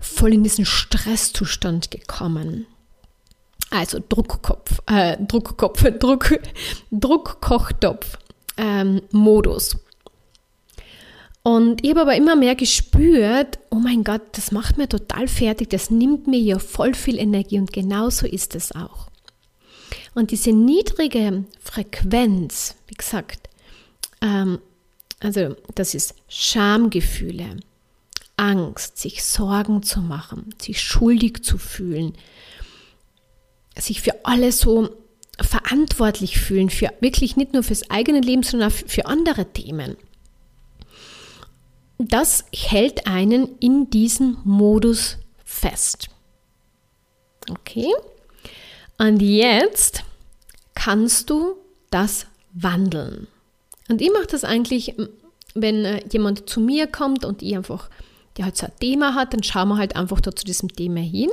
voll 0.00 0.34
in 0.34 0.42
diesen 0.42 0.66
Stresszustand 0.66 1.90
gekommen. 1.90 2.66
Also 3.70 3.98
Druckkopf, 4.06 4.82
äh, 4.86 5.16
Druckkopf, 5.18 5.82
Druck, 5.98 6.38
Druckkochtopf 6.90 8.18
ähm, 8.58 9.02
Modus. 9.10 9.76
Und 11.46 11.84
ich 11.84 11.90
habe 11.90 12.00
aber 12.00 12.16
immer 12.16 12.34
mehr 12.34 12.56
gespürt, 12.56 13.60
oh 13.70 13.76
mein 13.76 14.02
Gott, 14.02 14.22
das 14.32 14.50
macht 14.50 14.78
mir 14.78 14.88
total 14.88 15.28
fertig, 15.28 15.70
das 15.70 15.90
nimmt 15.92 16.26
mir 16.26 16.40
ja 16.40 16.58
voll 16.58 16.92
viel 16.92 17.20
Energie 17.20 17.60
und 17.60 17.72
genauso 17.72 18.26
ist 18.26 18.56
es 18.56 18.72
auch. 18.72 19.06
Und 20.12 20.32
diese 20.32 20.50
niedrige 20.50 21.44
Frequenz, 21.62 22.74
wie 22.88 22.96
gesagt, 22.96 23.48
ähm, 24.20 24.58
also 25.20 25.54
das 25.76 25.94
ist 25.94 26.16
Schamgefühle, 26.26 27.58
Angst, 28.36 28.98
sich 28.98 29.22
Sorgen 29.22 29.84
zu 29.84 30.00
machen, 30.00 30.52
sich 30.60 30.80
schuldig 30.80 31.44
zu 31.44 31.58
fühlen, 31.58 32.14
sich 33.78 34.02
für 34.02 34.24
alles 34.24 34.58
so 34.58 34.88
verantwortlich 35.40 36.40
fühlen, 36.40 36.70
für 36.70 36.92
wirklich 36.98 37.36
nicht 37.36 37.52
nur 37.52 37.62
fürs 37.62 37.88
eigene 37.88 38.20
Leben, 38.20 38.42
sondern 38.42 38.72
auch 38.72 38.74
für 38.74 39.06
andere 39.06 39.52
Themen 39.52 39.96
das 41.98 42.44
hält 42.54 43.06
einen 43.06 43.56
in 43.58 43.90
diesem 43.90 44.38
Modus 44.44 45.18
fest. 45.44 46.08
Okay? 47.50 47.92
Und 48.98 49.20
jetzt 49.20 50.02
kannst 50.74 51.30
du 51.30 51.56
das 51.90 52.26
wandeln. 52.52 53.28
Und 53.88 54.00
ich 54.02 54.12
mache 54.12 54.26
das 54.26 54.44
eigentlich, 54.44 54.94
wenn 55.54 55.84
äh, 55.84 56.02
jemand 56.10 56.48
zu 56.48 56.60
mir 56.60 56.86
kommt 56.86 57.24
und 57.24 57.42
ich 57.42 57.56
einfach, 57.56 57.88
der 58.36 58.46
halt 58.46 58.56
so 58.56 58.66
ein 58.66 58.72
Thema 58.80 59.14
hat, 59.14 59.32
dann 59.32 59.42
schauen 59.42 59.68
wir 59.68 59.76
halt 59.78 59.96
einfach 59.96 60.20
da 60.20 60.34
zu 60.34 60.44
diesem 60.44 60.74
Thema 60.74 61.00
hin. 61.00 61.30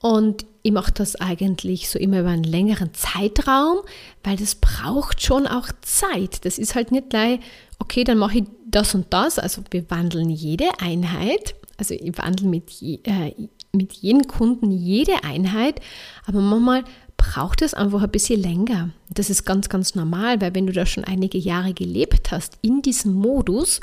Und 0.00 0.44
ich 0.62 0.72
mache 0.72 0.92
das 0.92 1.16
eigentlich 1.16 1.88
so 1.88 1.98
immer 1.98 2.20
über 2.20 2.28
einen 2.28 2.44
längeren 2.44 2.92
Zeitraum, 2.92 3.78
weil 4.22 4.36
das 4.36 4.54
braucht 4.54 5.22
schon 5.22 5.46
auch 5.46 5.68
Zeit. 5.80 6.44
Das 6.44 6.58
ist 6.58 6.74
halt 6.74 6.92
nicht 6.92 7.10
gleich, 7.10 7.40
okay, 7.78 8.04
dann 8.04 8.18
mache 8.18 8.38
ich 8.38 8.44
das 8.74 8.94
und 8.94 9.06
das. 9.10 9.38
Also 9.38 9.62
wir 9.70 9.90
wandeln 9.90 10.30
jede 10.30 10.80
Einheit. 10.80 11.54
Also 11.76 11.94
ich 11.94 12.16
wandle 12.18 12.48
mit, 12.48 12.70
je, 12.70 13.00
äh, 13.04 13.34
mit 13.72 13.92
jedem 13.94 14.26
Kunden 14.26 14.70
jede 14.70 15.24
Einheit. 15.24 15.80
Aber 16.26 16.40
manchmal 16.40 16.84
braucht 17.16 17.62
es 17.62 17.74
einfach 17.74 18.02
ein 18.02 18.10
bisschen 18.10 18.40
länger. 18.40 18.90
Das 19.10 19.30
ist 19.30 19.44
ganz, 19.44 19.68
ganz 19.68 19.94
normal, 19.94 20.40
weil 20.40 20.54
wenn 20.54 20.66
du 20.66 20.72
da 20.72 20.86
schon 20.86 21.04
einige 21.04 21.38
Jahre 21.38 21.74
gelebt 21.74 22.30
hast 22.30 22.58
in 22.62 22.82
diesem 22.82 23.14
Modus, 23.14 23.80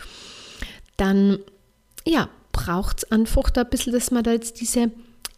dann 0.98 1.40
ja, 2.06 2.30
braucht 2.52 3.00
es 3.00 3.12
einfach 3.12 3.50
da 3.50 3.62
ein 3.62 3.70
bisschen, 3.70 3.94
dass 3.94 4.12
man 4.12 4.24
da 4.24 4.32
jetzt 4.32 4.60
diese 4.62 4.92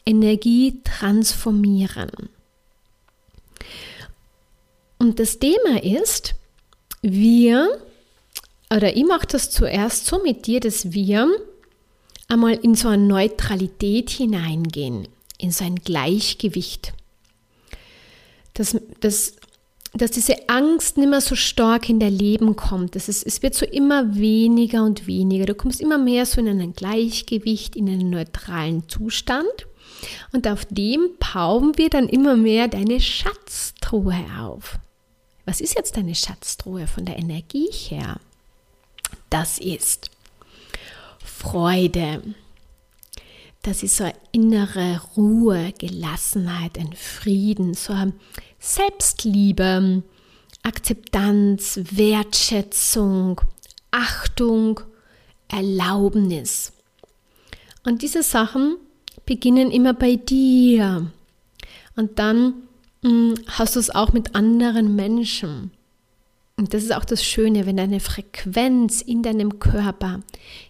Energie 0.05 0.81
transformieren. 0.83 2.11
Und 4.97 5.19
das 5.19 5.39
Thema 5.39 5.83
ist, 5.83 6.35
wir 7.01 7.77
oder 8.75 8.95
ich 8.95 9.05
mache 9.05 9.27
das 9.27 9.51
zuerst 9.51 10.05
so 10.05 10.21
mit 10.23 10.47
dir, 10.47 10.59
dass 10.59 10.93
wir 10.93 11.27
einmal 12.27 12.55
in 12.55 12.73
so 12.75 12.87
eine 12.87 13.03
Neutralität 13.03 14.09
hineingehen, 14.09 15.07
in 15.37 15.51
so 15.51 15.63
ein 15.63 15.75
Gleichgewicht. 15.75 16.93
Dass, 18.55 18.75
dass, 18.99 19.35
dass 19.93 20.11
diese 20.11 20.49
Angst 20.49 20.97
nicht 20.97 21.09
mehr 21.09 21.21
so 21.21 21.35
stark 21.35 21.89
in 21.89 21.99
dein 21.99 22.13
Leben 22.13 22.55
kommt. 22.55 22.95
Das 22.95 23.09
ist, 23.09 23.25
es 23.25 23.43
wird 23.43 23.53
so 23.53 23.65
immer 23.65 24.15
weniger 24.15 24.83
und 24.83 25.05
weniger. 25.05 25.45
Du 25.45 25.55
kommst 25.55 25.79
immer 25.79 25.99
mehr 25.99 26.25
so 26.25 26.41
in 26.41 26.47
ein 26.47 26.73
Gleichgewicht, 26.73 27.75
in 27.75 27.89
einen 27.89 28.09
neutralen 28.09 28.89
Zustand. 28.89 29.67
Und 30.31 30.47
auf 30.47 30.65
dem 30.65 31.11
bauen 31.33 31.73
wir 31.77 31.89
dann 31.89 32.09
immer 32.09 32.35
mehr 32.35 32.67
deine 32.67 32.99
Schatztruhe 32.99 34.25
auf. 34.39 34.79
Was 35.45 35.61
ist 35.61 35.75
jetzt 35.75 35.97
deine 35.97 36.15
Schatztruhe 36.15 36.87
von 36.87 37.05
der 37.05 37.19
Energie 37.19 37.69
her? 37.71 38.19
Das 39.33 39.57
ist 39.57 40.11
Freude. 41.25 42.21
das 43.63 43.81
ist 43.81 43.97
so 43.97 44.03
eine 44.03 44.13
innere 44.31 45.01
Ruhe, 45.17 45.73
Gelassenheit, 45.79 46.77
ein 46.77 46.93
Frieden, 46.93 47.73
so 47.73 47.93
eine 47.93 48.13
Selbstliebe, 48.59 50.03
Akzeptanz, 50.61 51.79
Wertschätzung, 51.83 53.41
Achtung, 53.89 54.81
Erlaubnis. 55.47 56.71
Und 57.83 58.03
diese 58.03 58.21
Sachen 58.21 58.77
beginnen 59.25 59.71
immer 59.71 59.93
bei 59.93 60.17
dir. 60.17 61.11
Und 61.95 62.19
dann 62.19 62.53
mh, 63.01 63.09
hm, 63.09 63.35
hast 63.47 63.75
du 63.75 63.79
es 63.79 63.89
auch 63.89 64.13
mit 64.13 64.35
anderen 64.35 64.95
Menschen. 64.95 65.71
Und 66.63 66.73
das 66.73 66.83
ist 66.83 66.95
auch 66.95 67.03
das 67.03 67.21
Schöne, 67.21 67.65
wenn 67.65 67.75
deine 67.75 67.99
Frequenz 67.99 69.01
in 69.01 69.21
deinem 69.21 69.59
Körper 69.59 70.21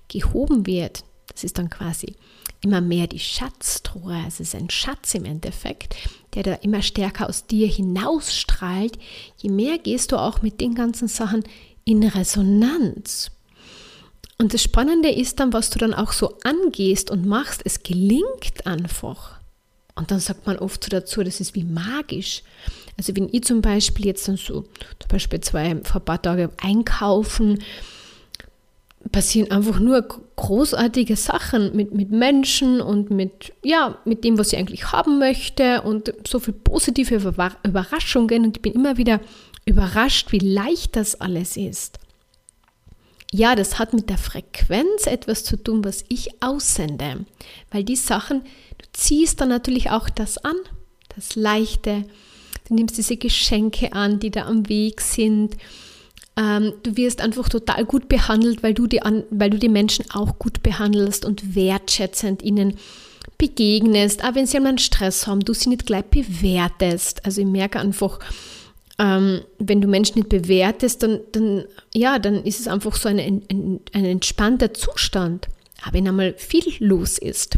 gehoben 0.08 0.66
wird. 0.66 1.04
Das 1.32 1.44
ist 1.44 1.60
dann 1.60 1.70
quasi 1.70 2.16
immer 2.62 2.82
mehr 2.82 3.06
die 3.06 3.20
Schatztruhe. 3.20 4.18
Es 4.28 4.40
ist 4.40 4.56
ein 4.56 4.72
Schatz 4.72 5.14
im 5.14 5.24
Endeffekt, 5.24 5.96
der 6.34 6.42
da 6.42 6.54
immer 6.56 6.82
stärker 6.82 7.30
aus 7.30 7.46
dir 7.46 7.68
hinausstrahlt. 7.68 8.98
Je 9.38 9.52
mehr 9.52 9.78
gehst 9.78 10.12
du 10.12 10.18
auch 10.18 10.42
mit 10.42 10.62
den 10.62 10.74
ganzen 10.74 11.08
Sachen 11.08 11.44
in 11.86 12.02
Resonanz. 12.04 13.30
Und 14.40 14.56
das 14.56 14.64
Spannende 14.64 15.12
ist 15.12 15.40
dann, 15.40 15.54
was 15.54 15.70
du 15.70 15.78
dann 15.78 15.94
auch 15.94 16.12
so 16.12 16.40
angehst 16.44 17.12
und 17.12 17.28
machst. 17.28 17.62
Es 17.66 17.84
gelingt 17.84 18.66
einfach. 18.66 19.40
Und 19.96 20.12
dann 20.12 20.20
sagt 20.20 20.48
man 20.48 20.58
oft 20.58 20.84
so 20.84 20.90
dazu, 20.90 21.24
das 21.24 21.40
ist 21.40 21.56
wie 21.56 21.64
magisch. 21.64 22.44
Also 22.98 23.16
wenn 23.16 23.30
ich 23.32 23.44
zum 23.44 23.62
Beispiel 23.62 24.08
jetzt 24.08 24.28
dann 24.28 24.38
so, 24.38 24.62
zum 24.64 25.08
Beispiel 25.08 25.40
zwei, 25.42 25.76
vor 25.84 26.02
ein 26.02 26.06
paar 26.06 26.22
Tagen 26.22 26.50
einkaufen, 26.62 27.60
passieren 29.12 29.52
einfach 29.52 29.80
nur 29.80 30.02
großartige 30.36 31.16
Sachen 31.16 31.76
mit, 31.76 31.94
mit 31.94 32.12
Menschen 32.12 32.82
und 32.82 33.12
mit, 33.12 33.54
ja, 33.64 33.98
mit 34.06 34.24
dem, 34.24 34.38
was 34.38 34.54
ich 34.54 34.60
eigentlich 34.60 34.92
haben 34.92 35.20
möchte 35.20 35.82
und 35.82 36.14
so 36.28 36.40
viele 36.40 36.58
positive 36.58 37.16
Überraschungen 37.64 38.46
und 38.46 38.58
ich 38.58 38.62
bin 38.62 38.74
immer 38.74 38.98
wieder 38.98 39.20
überrascht, 39.66 40.32
wie 40.32 40.40
leicht 40.40 40.96
das 40.96 41.20
alles 41.20 41.58
ist. 41.58 42.00
Ja, 43.32 43.56
das 43.56 43.80
hat 43.80 43.94
mit 43.94 44.10
der 44.10 44.20
Frequenz 44.20 45.08
etwas 45.08 45.44
zu 45.44 45.58
tun, 45.58 45.84
was 45.84 46.06
ich 46.08 46.30
aussende, 46.42 47.26
weil 47.72 47.84
die 47.84 47.96
Sachen, 47.96 48.44
du 48.84 48.88
ziehst 48.94 49.42
dann 49.42 49.50
natürlich 49.50 49.90
auch 49.90 50.10
das 50.10 50.38
an, 50.38 50.56
das 51.16 51.36
Leichte, 51.36 52.06
du 52.68 52.76
nimmst 52.76 52.98
diese 52.98 53.18
Geschenke 53.18 53.94
an, 53.94 54.20
die 54.20 54.32
da 54.32 54.46
am 54.46 54.70
Weg 54.70 55.02
sind, 55.02 55.58
ähm, 56.36 56.74
du 56.84 56.98
wirst 56.98 57.22
einfach 57.22 57.50
total 57.50 57.86
gut 57.86 58.10
behandelt, 58.10 58.64
weil 58.64 58.74
du, 58.74 58.88
die 58.88 59.02
weil 59.30 59.50
du 59.50 59.60
die 59.60 59.70
Menschen 59.70 60.06
auch 60.12 60.40
gut 60.40 60.64
behandelst 60.64 61.26
und 61.26 61.56
wertschätzend 61.56 62.42
ihnen 62.42 62.78
begegnest, 63.38 64.24
auch 64.24 64.36
wenn 64.36 64.48
sie 64.48 64.58
einen 64.58 64.78
Stress 64.78 65.28
haben, 65.28 65.42
du 65.42 65.54
sie 65.54 65.70
nicht 65.70 65.86
gleich 65.86 66.06
bewertest. 66.06 67.26
Also 67.26 67.42
ich 67.42 67.48
merke 67.48 67.80
einfach, 67.80 68.20
ähm, 69.00 69.42
wenn 69.60 69.82
du 69.82 69.88
Menschen 69.88 70.20
nicht 70.20 70.30
bewertest, 70.30 71.04
dann, 71.04 71.20
dann, 71.32 71.66
ja, 71.94 72.20
dann 72.20 72.44
ist 72.44 72.60
es 72.60 72.68
einfach 72.68 72.96
so 72.96 73.10
ein, 73.10 73.20
ein, 73.20 73.80
ein 73.92 74.06
entspannter 74.06 74.74
Zustand, 74.74 75.50
aber 75.84 75.94
wenn 75.94 76.08
einmal 76.08 76.34
viel 76.38 76.74
los 76.80 77.18
ist. 77.18 77.58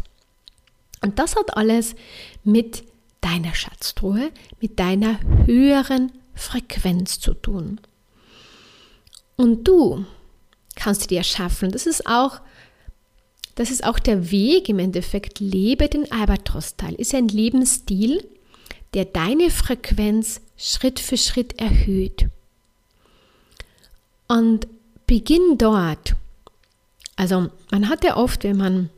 Und 1.06 1.20
das 1.20 1.36
hat 1.36 1.56
alles 1.56 1.94
mit 2.44 2.84
deiner 3.22 3.54
Schatztruhe, 3.54 4.32
mit 4.60 4.80
deiner 4.80 5.20
höheren 5.46 6.12
Frequenz 6.34 7.20
zu 7.20 7.36
tun. 7.36 7.80
Und 9.36 9.68
du 9.68 10.04
kannst 10.74 11.12
dir 11.12 11.22
schaffen. 11.22 11.72
Das 11.72 11.86
ist 11.86 12.08
auch, 12.08 12.42
das 13.54 13.70
ist 13.70 13.84
auch 13.84 14.00
der 14.00 14.32
Weg 14.32 14.68
im 14.68 14.80
Endeffekt. 14.80 15.40
Lebe 15.40 15.90
den 15.90 16.12
Albatros-Teil. 16.12 16.96
Ist 16.96 17.14
ein 17.14 17.28
Lebensstil, 17.28 18.28
der 18.96 19.06
deine 19.06 19.52
Frequenz 19.52 20.42
Schritt 20.58 21.00
für 21.00 21.18
Schritt 21.18 21.60
erhöht. 21.60 22.30
Und 24.28 24.68
beginn 25.06 25.60
dort. 25.60 26.16
Also 27.16 27.52
man 27.70 27.90
hat 27.90 28.04
ja 28.04 28.18
oft, 28.18 28.44
wenn 28.44 28.58
man 28.58 28.90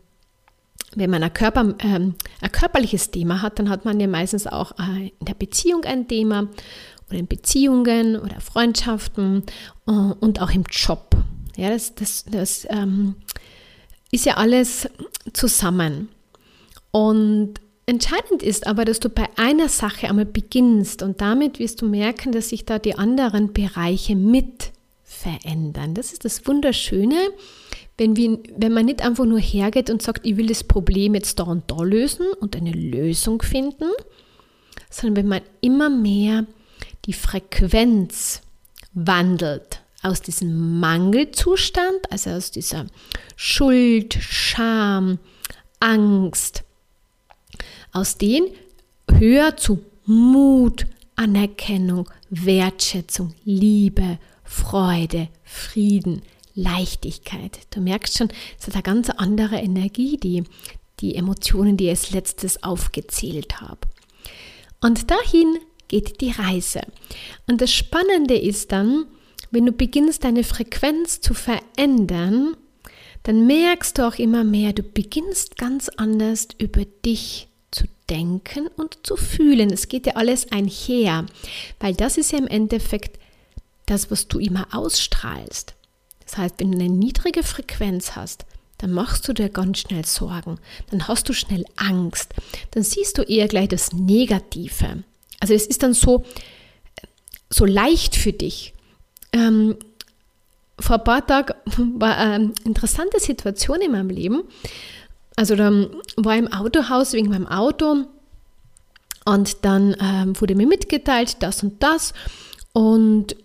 wenn 0.97 1.11
man 1.11 1.23
ein, 1.23 1.33
Körper, 1.33 1.75
ähm, 1.79 2.15
ein 2.41 2.51
körperliches 2.51 3.11
Thema 3.11 3.41
hat, 3.41 3.59
dann 3.59 3.69
hat 3.69 3.85
man 3.85 3.99
ja 3.99 4.07
meistens 4.07 4.47
auch 4.47 4.71
äh, 4.79 5.11
in 5.19 5.25
der 5.25 5.35
Beziehung 5.35 5.83
ein 5.85 6.07
Thema 6.07 6.47
oder 7.09 7.19
in 7.19 7.27
Beziehungen 7.27 8.17
oder 8.17 8.41
Freundschaften 8.41 9.43
äh, 9.87 9.91
und 9.91 10.41
auch 10.41 10.51
im 10.51 10.63
Job. 10.69 11.15
Ja, 11.55 11.69
das, 11.69 11.93
das, 11.95 12.25
das 12.25 12.67
ähm, 12.69 13.15
ist 14.11 14.25
ja 14.25 14.37
alles 14.37 14.89
zusammen. 15.33 16.09
Und 16.91 17.55
entscheidend 17.85 18.41
ist 18.41 18.65
aber, 18.65 18.83
dass 18.83 18.99
du 18.99 19.09
bei 19.09 19.27
einer 19.37 19.69
Sache 19.69 20.09
einmal 20.09 20.25
beginnst 20.25 21.03
und 21.03 21.21
damit 21.21 21.59
wirst 21.59 21.81
du 21.81 21.87
merken, 21.87 22.31
dass 22.31 22.49
sich 22.49 22.65
da 22.65 22.79
die 22.79 22.97
anderen 22.97 23.53
Bereiche 23.53 24.15
mit 24.15 24.71
verändern. 25.03 25.93
Das 25.93 26.11
ist 26.11 26.25
das 26.25 26.47
Wunderschöne, 26.47 27.17
wenn, 27.97 28.15
wir, 28.15 28.39
wenn 28.55 28.73
man 28.73 28.85
nicht 28.85 29.01
einfach 29.01 29.25
nur 29.25 29.39
hergeht 29.39 29.89
und 29.89 30.01
sagt, 30.01 30.25
ich 30.25 30.37
will 30.37 30.47
das 30.47 30.63
Problem 30.63 31.15
jetzt 31.15 31.39
da 31.39 31.43
und 31.43 31.69
da 31.69 31.81
lösen 31.81 32.27
und 32.39 32.55
eine 32.55 32.71
Lösung 32.71 33.41
finden, 33.41 33.89
sondern 34.89 35.15
wenn 35.17 35.27
man 35.27 35.41
immer 35.61 35.89
mehr 35.89 36.45
die 37.05 37.13
Frequenz 37.13 38.41
wandelt 38.93 39.81
aus 40.03 40.21
diesem 40.21 40.79
Mangelzustand, 40.79 42.11
also 42.11 42.31
aus 42.31 42.51
dieser 42.51 42.85
Schuld, 43.35 44.17
Scham, 44.19 45.19
Angst, 45.79 46.63
aus 47.91 48.17
den 48.17 48.45
höher 49.11 49.57
zu 49.57 49.83
Mut, 50.05 50.85
Anerkennung, 51.15 52.09
Wertschätzung, 52.29 53.33
Liebe, 53.43 54.19
Freude, 54.43 55.29
Frieden, 55.43 56.21
Leichtigkeit. 56.57 57.59
Du 57.69 57.79
merkst 57.79 58.17
schon, 58.17 58.29
es 58.59 58.67
hat 58.67 58.73
eine 58.73 58.83
ganz 58.83 59.09
andere 59.11 59.57
Energie, 59.57 60.17
die, 60.17 60.43
die 60.99 61.15
Emotionen, 61.15 61.77
die 61.77 61.85
ich 61.85 61.91
als 61.91 62.11
letztes 62.11 62.63
aufgezählt 62.63 63.61
habe. 63.61 63.81
Und 64.81 65.11
dahin 65.11 65.59
geht 65.87 66.19
die 66.19 66.31
Reise. 66.31 66.81
Und 67.47 67.61
das 67.61 67.71
Spannende 67.71 68.35
ist 68.35 68.71
dann, 68.71 69.05
wenn 69.51 69.65
du 69.65 69.71
beginnst, 69.71 70.23
deine 70.23 70.43
Frequenz 70.43 71.21
zu 71.21 71.33
verändern, 71.33 72.57
dann 73.23 73.45
merkst 73.45 73.97
du 73.97 74.07
auch 74.07 74.15
immer 74.15 74.43
mehr, 74.43 74.73
du 74.73 74.83
beginnst 74.83 75.57
ganz 75.57 75.89
anders 75.89 76.47
über 76.57 76.85
dich 77.05 77.47
zu 77.71 77.85
denken 78.09 78.67
und 78.75 79.05
zu 79.05 79.15
fühlen. 79.15 79.71
Es 79.71 79.87
geht 79.87 80.07
ja 80.07 80.15
alles 80.15 80.51
einher, 80.51 81.25
weil 81.79 81.93
das 81.93 82.17
ist 82.17 82.31
ja 82.31 82.39
im 82.39 82.47
Endeffekt 82.47 83.19
das, 83.85 84.09
was 84.11 84.27
du 84.27 84.39
immer 84.39 84.67
ausstrahlst. 84.71 85.76
Das 86.27 86.37
heißt, 86.37 86.55
wenn 86.59 86.71
du 86.71 86.77
eine 86.77 86.89
niedrige 86.89 87.41
Frequenz 87.41 88.15
hast, 88.15 88.45
dann 88.77 88.91
machst 88.91 89.27
du 89.27 89.33
dir 89.33 89.49
ganz 89.49 89.79
schnell 89.79 90.05
Sorgen, 90.05 90.59
dann 90.91 91.07
hast 91.07 91.27
du 91.29 91.33
schnell 91.33 91.65
Angst, 91.77 92.33
dann 92.71 92.83
siehst 92.83 93.17
du 93.17 93.23
eher 93.23 93.47
gleich 93.47 93.69
das 93.69 93.91
Negative. 93.93 95.03
Also 95.39 95.53
es 95.53 95.65
ist 95.65 95.81
dann 95.81 95.93
so, 95.93 96.23
so 97.49 97.65
leicht 97.65 98.15
für 98.15 98.33
dich. 98.33 98.73
Ähm, 99.31 99.75
vor 100.79 100.97
ein 100.97 101.03
paar 101.03 101.25
Tagen 101.25 101.53
war 101.99 102.17
eine 102.17 102.53
interessante 102.65 103.19
Situation 103.19 103.81
in 103.81 103.91
meinem 103.91 104.09
Leben. 104.09 104.43
Also 105.35 105.55
dann 105.55 105.89
war 106.15 106.35
ich 106.35 106.41
im 106.41 106.53
Autohaus 106.53 107.13
wegen 107.13 107.29
meinem 107.29 107.47
Auto 107.47 108.05
und 109.25 109.65
dann 109.65 109.95
ähm, 109.99 110.39
wurde 110.39 110.55
mir 110.55 110.67
mitgeteilt, 110.67 111.37
das 111.41 111.63
und 111.63 111.81
das. 111.83 112.13
Und, 112.73 113.35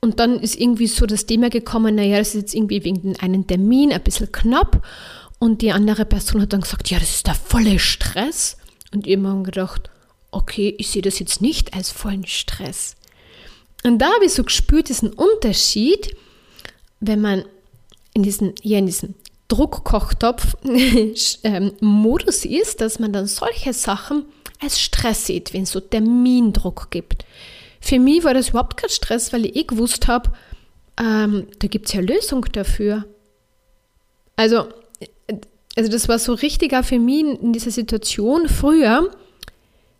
und 0.00 0.20
dann 0.20 0.38
ist 0.38 0.56
irgendwie 0.56 0.86
so 0.86 1.06
das 1.06 1.26
Thema 1.26 1.50
gekommen, 1.50 1.94
naja, 1.94 2.18
das 2.18 2.28
ist 2.28 2.34
jetzt 2.34 2.54
irgendwie 2.54 2.84
wegen 2.84 3.16
einem 3.16 3.46
Termin 3.46 3.92
ein 3.92 4.02
bisschen 4.02 4.30
knapp. 4.30 4.86
Und 5.38 5.62
die 5.62 5.72
andere 5.72 6.04
Person 6.04 6.42
hat 6.42 6.52
dann 6.52 6.62
gesagt, 6.62 6.90
ja, 6.90 6.98
das 6.98 7.16
ist 7.16 7.26
der 7.26 7.34
volle 7.34 7.78
Stress. 7.78 8.56
Und 8.92 9.06
ich 9.06 9.16
habe 9.16 9.42
gedacht, 9.42 9.90
okay, 10.30 10.74
ich 10.78 10.90
sehe 10.90 11.02
das 11.02 11.18
jetzt 11.18 11.42
nicht 11.42 11.74
als 11.74 11.90
vollen 11.90 12.26
Stress. 12.26 12.96
Und 13.84 13.98
da 13.98 14.06
habe 14.14 14.24
ich 14.24 14.32
so 14.32 14.44
gespürt, 14.44 14.88
diesen 14.88 15.12
Unterschied, 15.12 16.16
wenn 17.00 17.20
man 17.20 17.44
in 18.14 18.22
diesen, 18.22 18.54
hier 18.62 18.78
in 18.78 18.86
diesem 18.86 19.14
Druckkochtopf-Modus 19.48 21.44
ähm, 22.44 22.52
ist, 22.52 22.80
dass 22.80 22.98
man 22.98 23.12
dann 23.12 23.26
solche 23.26 23.72
Sachen 23.72 24.24
als 24.60 24.80
Stress 24.80 25.26
sieht, 25.26 25.52
wenn 25.52 25.64
es 25.64 25.72
so 25.72 25.80
Termindruck 25.80 26.90
gibt. 26.90 27.26
Für 27.80 27.98
mich 27.98 28.24
war 28.24 28.34
das 28.34 28.50
überhaupt 28.50 28.76
kein 28.76 28.90
Stress, 28.90 29.32
weil 29.32 29.46
ich 29.46 29.56
eh 29.56 29.64
gewusst 29.64 30.08
habe, 30.08 30.32
ähm, 30.98 31.46
da 31.58 31.68
gibt 31.68 31.86
es 31.86 31.92
ja 31.92 32.00
Lösung 32.00 32.46
dafür. 32.52 33.04
Also, 34.36 34.66
also 35.76 35.90
das 35.90 36.08
war 36.08 36.18
so 36.18 36.34
richtiger 36.34 36.82
für 36.82 36.98
mich 36.98 37.24
in 37.24 37.52
dieser 37.52 37.70
Situation 37.70 38.48
früher, 38.48 39.10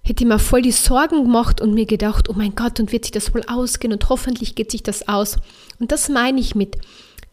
hätte 0.02 0.22
ich 0.22 0.28
mir 0.28 0.38
voll 0.38 0.62
die 0.62 0.72
Sorgen 0.72 1.24
gemacht 1.24 1.60
und 1.60 1.74
mir 1.74 1.86
gedacht, 1.86 2.28
oh 2.28 2.34
mein 2.34 2.54
Gott, 2.54 2.78
und 2.78 2.92
wird 2.92 3.04
sich 3.04 3.12
das 3.12 3.34
wohl 3.34 3.42
ausgehen 3.46 3.92
und 3.92 4.08
hoffentlich 4.08 4.54
geht 4.54 4.70
sich 4.70 4.82
das 4.82 5.08
aus. 5.08 5.36
Und 5.80 5.90
das 5.92 6.08
meine 6.08 6.40
ich 6.40 6.54
mit 6.54 6.76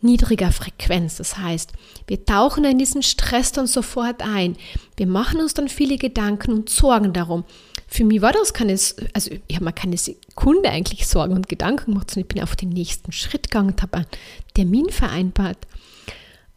niedriger 0.01 0.51
Frequenz. 0.51 1.17
Das 1.17 1.37
heißt, 1.37 1.71
wir 2.07 2.25
tauchen 2.25 2.65
in 2.65 2.77
diesen 2.77 3.03
Stress 3.03 3.51
dann 3.51 3.67
sofort 3.67 4.21
ein. 4.21 4.57
Wir 4.97 5.07
machen 5.07 5.39
uns 5.39 5.53
dann 5.53 5.69
viele 5.69 5.97
Gedanken 5.97 6.51
und 6.51 6.69
Sorgen 6.69 7.13
darum. 7.13 7.45
Für 7.93 8.05
mich 8.05 8.23
war 8.23 8.31
das 8.31 8.55
keine, 8.55 8.71
also 8.71 9.31
ich 9.47 9.55
habe 9.55 9.65
mir 9.65 9.71
keine 9.71 9.97
Sekunde 9.97 10.67
eigentlich 10.67 11.05
Sorgen 11.05 11.35
und 11.35 11.47
Gedanken 11.47 11.91
gemacht, 11.91 12.09
sondern 12.09 12.27
ich 12.27 12.33
bin 12.33 12.41
auf 12.41 12.55
den 12.55 12.69
nächsten 12.69 13.11
Schritt 13.11 13.51
gegangen 13.51 13.69
und 13.69 13.83
habe 13.83 13.97
einen 13.97 14.07
Termin 14.55 14.89
vereinbart. 14.89 15.59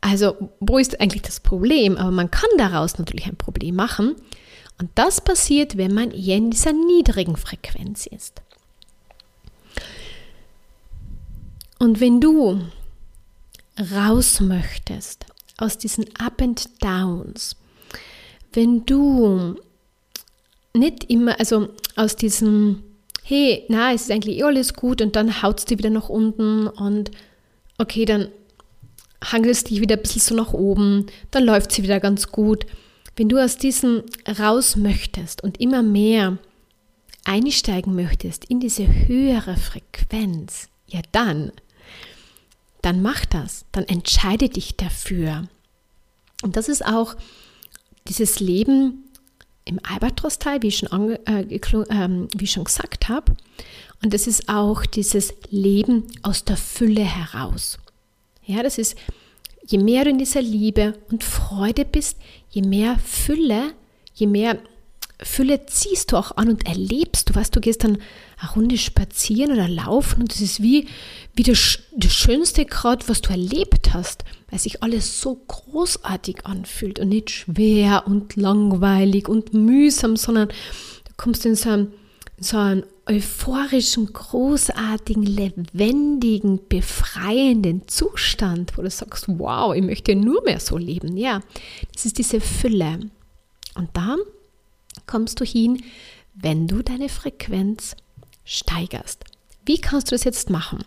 Also, 0.00 0.50
wo 0.60 0.78
ist 0.78 0.98
eigentlich 0.98 1.20
das 1.20 1.40
Problem? 1.40 1.98
Aber 1.98 2.10
man 2.10 2.30
kann 2.30 2.48
daraus 2.56 2.96
natürlich 2.96 3.26
ein 3.26 3.36
Problem 3.36 3.74
machen. 3.74 4.16
Und 4.78 4.88
das 4.94 5.20
passiert, 5.20 5.76
wenn 5.76 5.92
man 5.92 6.10
eher 6.10 6.38
in 6.38 6.50
dieser 6.50 6.72
niedrigen 6.72 7.36
Frequenz 7.36 8.06
ist. 8.06 8.40
Und 11.78 12.00
wenn 12.00 12.18
du 12.22 12.62
raus 13.94 14.40
möchtest 14.40 15.26
aus 15.58 15.76
diesen 15.76 16.06
Up 16.16 16.40
and 16.40 16.66
Downs, 16.82 17.56
wenn 18.54 18.86
du 18.86 19.60
nicht 20.76 21.10
immer, 21.10 21.38
also 21.38 21.68
aus 21.96 22.16
diesem, 22.16 22.82
hey, 23.24 23.64
na, 23.68 23.92
es 23.92 24.02
ist 24.02 24.10
eigentlich 24.10 24.38
eh 24.38 24.42
alles 24.44 24.74
gut 24.74 25.00
und 25.00 25.16
dann 25.16 25.42
haut 25.42 25.58
es 25.58 25.64
dir 25.64 25.78
wieder 25.78 25.90
nach 25.90 26.08
unten 26.08 26.68
und 26.68 27.10
okay, 27.78 28.04
dann 28.04 28.28
hangelst 29.24 29.70
dich 29.70 29.80
wieder 29.80 29.96
ein 29.96 30.02
bisschen 30.02 30.20
so 30.20 30.34
nach 30.34 30.52
oben, 30.52 31.06
dann 31.30 31.44
läuft 31.44 31.72
sie 31.72 31.82
wieder 31.82 32.00
ganz 32.00 32.30
gut. 32.30 32.66
Wenn 33.16 33.28
du 33.28 33.42
aus 33.42 33.56
diesem 33.56 34.02
raus 34.38 34.76
möchtest 34.76 35.42
und 35.42 35.58
immer 35.60 35.82
mehr 35.82 36.38
einsteigen 37.24 37.94
möchtest 37.94 38.44
in 38.44 38.60
diese 38.60 38.86
höhere 38.86 39.56
Frequenz, 39.56 40.68
ja 40.86 41.00
dann 41.12 41.50
dann 42.86 43.02
mach 43.02 43.24
das, 43.24 43.64
dann 43.72 43.82
entscheide 43.82 44.48
dich 44.48 44.76
dafür. 44.76 45.48
Und 46.44 46.56
das 46.56 46.68
ist 46.68 46.86
auch 46.86 47.16
dieses 48.06 48.38
Leben 48.38 49.05
im 49.66 49.80
Albatros-Teil, 49.82 50.62
wie, 50.62 50.68
äh, 50.68 51.42
äh, 51.42 52.26
wie 52.36 52.44
ich 52.44 52.50
schon 52.50 52.64
gesagt 52.64 53.08
habe. 53.08 53.36
Und 54.02 54.14
das 54.14 54.26
ist 54.26 54.48
auch 54.48 54.86
dieses 54.86 55.34
Leben 55.50 56.04
aus 56.22 56.44
der 56.44 56.56
Fülle 56.56 57.02
heraus. 57.02 57.78
Ja, 58.44 58.62
das 58.62 58.78
ist, 58.78 58.96
je 59.66 59.78
mehr 59.78 60.04
du 60.04 60.10
in 60.10 60.18
dieser 60.18 60.40
Liebe 60.40 60.94
und 61.10 61.24
Freude 61.24 61.84
bist, 61.84 62.16
je 62.50 62.62
mehr 62.62 62.98
Fülle, 62.98 63.72
je 64.14 64.26
mehr 64.26 64.58
Fülle 65.22 65.64
ziehst 65.66 66.12
du 66.12 66.16
auch 66.16 66.36
an 66.36 66.48
und 66.50 66.66
erlebst 66.66 67.30
du, 67.30 67.34
was 67.34 67.50
du 67.50 67.60
gehst 67.60 67.84
dann 67.84 67.98
eine 68.38 68.50
Runde 68.50 68.76
spazieren 68.76 69.52
oder 69.52 69.66
laufen 69.66 70.20
und 70.20 70.34
es 70.34 70.42
ist 70.42 70.62
wie, 70.62 70.88
wie 71.34 71.42
das, 71.42 71.78
das 71.96 72.12
Schönste 72.12 72.66
gerade, 72.66 73.08
was 73.08 73.22
du 73.22 73.30
erlebt 73.30 73.94
hast, 73.94 74.24
weil 74.50 74.58
sich 74.58 74.82
alles 74.82 75.20
so 75.20 75.36
großartig 75.48 76.44
anfühlt 76.44 76.98
und 76.98 77.08
nicht 77.08 77.30
schwer 77.30 78.04
und 78.06 78.36
langweilig 78.36 79.28
und 79.28 79.54
mühsam, 79.54 80.16
sondern 80.16 80.48
du 80.48 81.12
kommst 81.16 81.46
in 81.46 81.56
so 81.56 81.70
einen, 81.70 81.92
in 82.36 82.44
so 82.44 82.58
einen 82.58 82.84
euphorischen, 83.08 84.12
großartigen, 84.12 85.22
lebendigen, 85.22 86.60
befreienden 86.68 87.88
Zustand, 87.88 88.76
wo 88.76 88.82
du 88.82 88.90
sagst, 88.90 89.26
wow, 89.28 89.74
ich 89.74 89.82
möchte 89.82 90.14
nur 90.14 90.42
mehr 90.44 90.60
so 90.60 90.76
leben. 90.76 91.16
Ja, 91.16 91.40
das 91.94 92.04
ist 92.04 92.18
diese 92.18 92.40
Fülle. 92.40 92.98
Und 93.74 93.90
da 93.94 94.16
kommst 95.06 95.40
du 95.40 95.44
hin, 95.44 95.82
wenn 96.34 96.66
du 96.66 96.82
deine 96.82 97.08
Frequenz 97.08 97.96
steigerst. 98.44 99.24
Wie 99.64 99.78
kannst 99.78 100.10
du 100.10 100.14
das 100.14 100.24
jetzt 100.24 100.50
machen? 100.50 100.84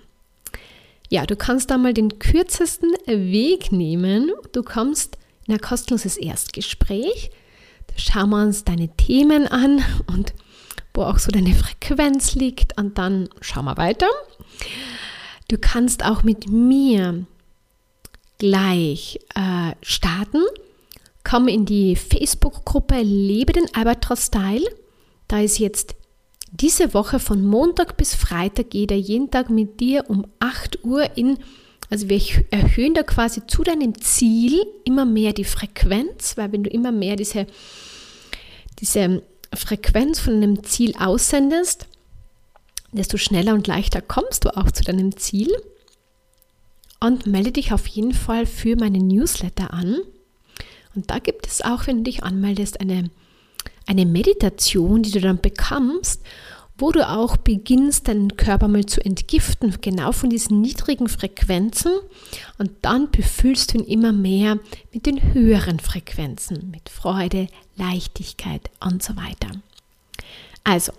Ja, 1.09 1.25
du 1.25 1.35
kannst 1.35 1.71
da 1.71 1.77
mal 1.77 1.93
den 1.93 2.19
kürzesten 2.19 2.91
Weg 3.05 3.71
nehmen. 3.71 4.31
Du 4.51 4.63
kommst 4.63 5.17
in 5.47 5.53
ein 5.53 5.59
kostenloses 5.59 6.17
Erstgespräch. 6.17 7.31
Da 7.87 7.93
schauen 7.97 8.29
wir 8.29 8.43
uns 8.43 8.63
deine 8.63 8.95
Themen 8.95 9.47
an 9.47 9.83
und 10.07 10.33
wo 10.93 11.03
auch 11.03 11.17
so 11.17 11.31
deine 11.31 11.55
Frequenz 11.55 12.35
liegt 12.35 12.77
und 12.77 12.97
dann 12.97 13.29
schauen 13.41 13.65
wir 13.65 13.77
weiter. 13.77 14.07
Du 15.47 15.57
kannst 15.57 16.05
auch 16.05 16.23
mit 16.23 16.47
mir 16.49 17.25
gleich 18.37 19.19
äh, 19.35 19.73
starten 19.81 20.43
komm 21.29 21.47
in 21.47 21.65
die 21.65 21.95
Facebook-Gruppe 21.95 23.01
Lebe 23.01 23.53
den 23.53 23.73
Albatros 23.75 24.27
Style. 24.27 24.67
Da 25.27 25.39
ist 25.41 25.59
jetzt 25.59 25.95
diese 26.51 26.95
Woche 26.95 27.19
von 27.19 27.45
Montag 27.45 27.97
bis 27.97 28.15
Freitag 28.15 28.73
jeder 28.73 28.95
jeden 28.95 29.29
Tag 29.29 29.51
mit 29.51 29.79
dir 29.79 30.05
um 30.09 30.25
8 30.39 30.83
Uhr 30.83 31.15
in, 31.15 31.37
also 31.91 32.09
wir 32.09 32.19
erhöhen 32.49 32.95
da 32.95 33.03
quasi 33.03 33.45
zu 33.45 33.63
deinem 33.63 34.01
Ziel 34.01 34.65
immer 34.85 35.05
mehr 35.05 35.33
die 35.33 35.43
Frequenz, 35.43 36.35
weil 36.35 36.51
wenn 36.51 36.63
du 36.63 36.71
immer 36.71 36.91
mehr 36.91 37.15
diese, 37.15 37.45
diese 38.79 39.21
Frequenz 39.53 40.19
von 40.19 40.33
einem 40.33 40.63
Ziel 40.63 40.95
aussendest, 40.97 41.85
desto 42.91 43.17
schneller 43.17 43.53
und 43.53 43.67
leichter 43.67 44.01
kommst 44.01 44.45
du 44.45 44.57
auch 44.57 44.71
zu 44.71 44.83
deinem 44.83 45.15
Ziel. 45.15 45.55
Und 46.99 47.27
melde 47.27 47.51
dich 47.51 47.71
auf 47.71 47.85
jeden 47.85 48.13
Fall 48.13 48.47
für 48.47 48.75
meine 48.75 48.97
Newsletter 48.97 49.71
an. 49.73 49.99
Und 50.99 51.09
da 51.09 51.19
gibt 51.19 51.47
es 51.47 51.61
auch, 51.61 51.87
wenn 51.87 51.99
du 51.99 52.03
dich 52.03 52.23
anmeldest, 52.23 52.81
eine, 52.81 53.09
eine 53.87 54.05
Meditation, 54.05 55.01
die 55.01 55.11
du 55.11 55.21
dann 55.21 55.39
bekommst, 55.39 56.21
wo 56.77 56.91
du 56.91 57.07
auch 57.07 57.37
beginnst, 57.37 58.09
deinen 58.09 58.35
Körper 58.35 58.67
mal 58.67 58.85
zu 58.85 58.99
entgiften, 58.99 59.77
genau 59.79 60.11
von 60.11 60.29
diesen 60.29 60.59
niedrigen 60.59 61.07
Frequenzen. 61.07 61.93
Und 62.57 62.71
dann 62.81 63.09
befüllst 63.11 63.73
du 63.73 63.77
ihn 63.77 63.85
immer 63.85 64.11
mehr 64.11 64.59
mit 64.91 65.05
den 65.05 65.33
höheren 65.33 65.79
Frequenzen, 65.79 66.69
mit 66.69 66.89
Freude, 66.89 67.47
Leichtigkeit 67.77 68.69
und 68.85 69.01
so 69.01 69.15
weiter. 69.15 69.51
Also, 70.65 70.91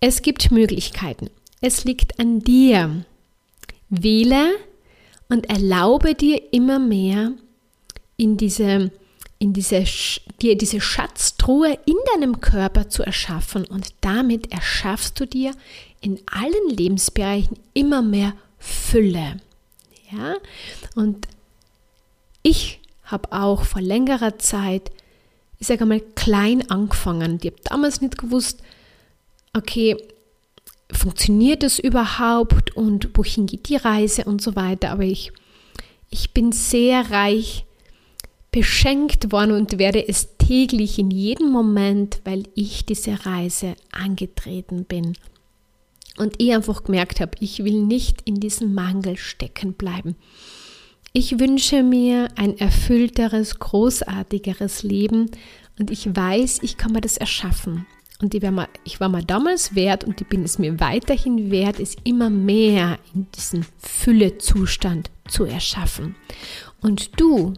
es 0.00 0.20
gibt 0.20 0.50
Möglichkeiten. 0.50 1.30
Es 1.62 1.84
liegt 1.84 2.20
an 2.20 2.40
dir. 2.40 3.06
Wähle 3.88 4.50
und 5.30 5.48
erlaube 5.48 6.14
dir 6.14 6.52
immer 6.52 6.78
mehr 6.78 7.32
in 8.16 8.36
diese 8.36 8.90
in 9.44 9.52
diese, 9.52 9.84
dir 10.40 10.56
diese 10.56 10.80
Schatztruhe 10.80 11.78
in 11.84 11.96
deinem 12.14 12.40
Körper 12.40 12.88
zu 12.88 13.02
erschaffen 13.02 13.66
und 13.66 13.88
damit 14.00 14.50
erschaffst 14.50 15.20
du 15.20 15.26
dir 15.26 15.52
in 16.00 16.18
allen 16.26 16.70
Lebensbereichen 16.70 17.58
immer 17.74 18.00
mehr 18.00 18.32
Fülle. 18.58 19.36
Ja? 20.10 20.36
Und 20.94 21.28
ich 22.42 22.80
habe 23.04 23.32
auch 23.32 23.64
vor 23.64 23.82
längerer 23.82 24.38
Zeit, 24.38 24.90
ich 25.58 25.66
sage 25.66 25.82
einmal, 25.82 26.00
klein 26.00 26.70
angefangen. 26.70 27.38
Ich 27.42 27.50
habe 27.50 27.60
damals 27.64 28.00
nicht 28.00 28.16
gewusst, 28.16 28.62
okay, 29.52 29.96
funktioniert 30.90 31.62
das 31.62 31.78
überhaupt 31.78 32.74
und 32.76 33.10
wohin 33.14 33.44
geht 33.44 33.68
die 33.68 33.76
Reise 33.76 34.24
und 34.24 34.40
so 34.40 34.56
weiter. 34.56 34.90
Aber 34.90 35.02
ich, 35.02 35.32
ich 36.08 36.32
bin 36.32 36.52
sehr 36.52 37.10
reich 37.10 37.66
beschenkt 38.54 39.32
worden 39.32 39.50
und 39.50 39.80
werde 39.80 40.06
es 40.06 40.36
täglich 40.38 41.00
in 41.00 41.10
jedem 41.10 41.50
Moment, 41.50 42.20
weil 42.22 42.44
ich 42.54 42.86
diese 42.86 43.26
Reise 43.26 43.74
angetreten 43.90 44.84
bin. 44.84 45.14
Und 46.18 46.40
ich 46.40 46.54
einfach 46.54 46.84
gemerkt 46.84 47.18
habe, 47.20 47.32
ich 47.40 47.64
will 47.64 47.82
nicht 47.82 48.22
in 48.22 48.36
diesem 48.36 48.72
Mangel 48.72 49.16
stecken 49.16 49.72
bleiben. 49.72 50.14
Ich 51.12 51.40
wünsche 51.40 51.82
mir 51.82 52.28
ein 52.36 52.56
erfüllteres, 52.56 53.58
großartigeres 53.58 54.84
Leben 54.84 55.32
und 55.80 55.90
ich 55.90 56.14
weiß, 56.14 56.60
ich 56.62 56.76
kann 56.76 56.92
mir 56.92 57.00
das 57.00 57.16
erschaffen. 57.16 57.86
Und 58.22 58.36
ich 58.36 58.42
war, 58.42 58.52
mal, 58.52 58.68
ich 58.84 59.00
war 59.00 59.08
mal 59.08 59.24
damals 59.24 59.74
wert 59.74 60.04
und 60.04 60.20
ich 60.20 60.28
bin 60.28 60.44
es 60.44 60.60
mir 60.60 60.78
weiterhin 60.78 61.50
wert, 61.50 61.80
es 61.80 61.96
immer 62.04 62.30
mehr 62.30 63.00
in 63.12 63.26
diesen 63.34 63.66
Füllezustand 63.78 65.10
zu 65.26 65.44
erschaffen. 65.44 66.14
Und 66.80 67.20
du 67.20 67.54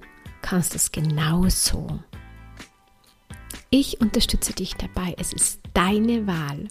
kannst 0.46 0.76
es 0.76 0.92
genauso. 0.92 1.98
Ich 3.70 4.00
unterstütze 4.00 4.52
dich 4.52 4.74
dabei. 4.74 5.16
Es 5.18 5.32
ist 5.32 5.60
deine 5.74 6.28
Wahl. 6.28 6.68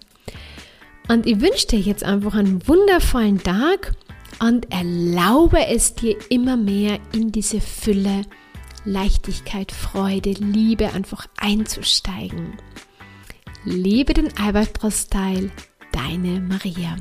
Und 1.09 1.27
ich 1.27 1.41
wünsche 1.41 1.67
dir 1.67 1.79
jetzt 1.79 2.03
einfach 2.03 2.35
einen 2.35 2.65
wundervollen 2.67 3.43
Tag 3.43 3.91
und 4.39 4.71
erlaube 4.71 5.67
es 5.67 5.93
dir 5.93 6.15
immer 6.29 6.55
mehr 6.55 6.99
in 7.11 7.33
diese 7.33 7.59
Fülle, 7.59 8.21
Leichtigkeit, 8.85 9.73
Freude, 9.73 10.31
Liebe 10.31 10.93
einfach 10.93 11.27
einzusteigen. 11.35 12.57
Lebe 13.65 14.13
den 14.13 14.37
Albatros-Style, 14.37 15.51
deine 15.91 16.39
Maria. 16.39 16.95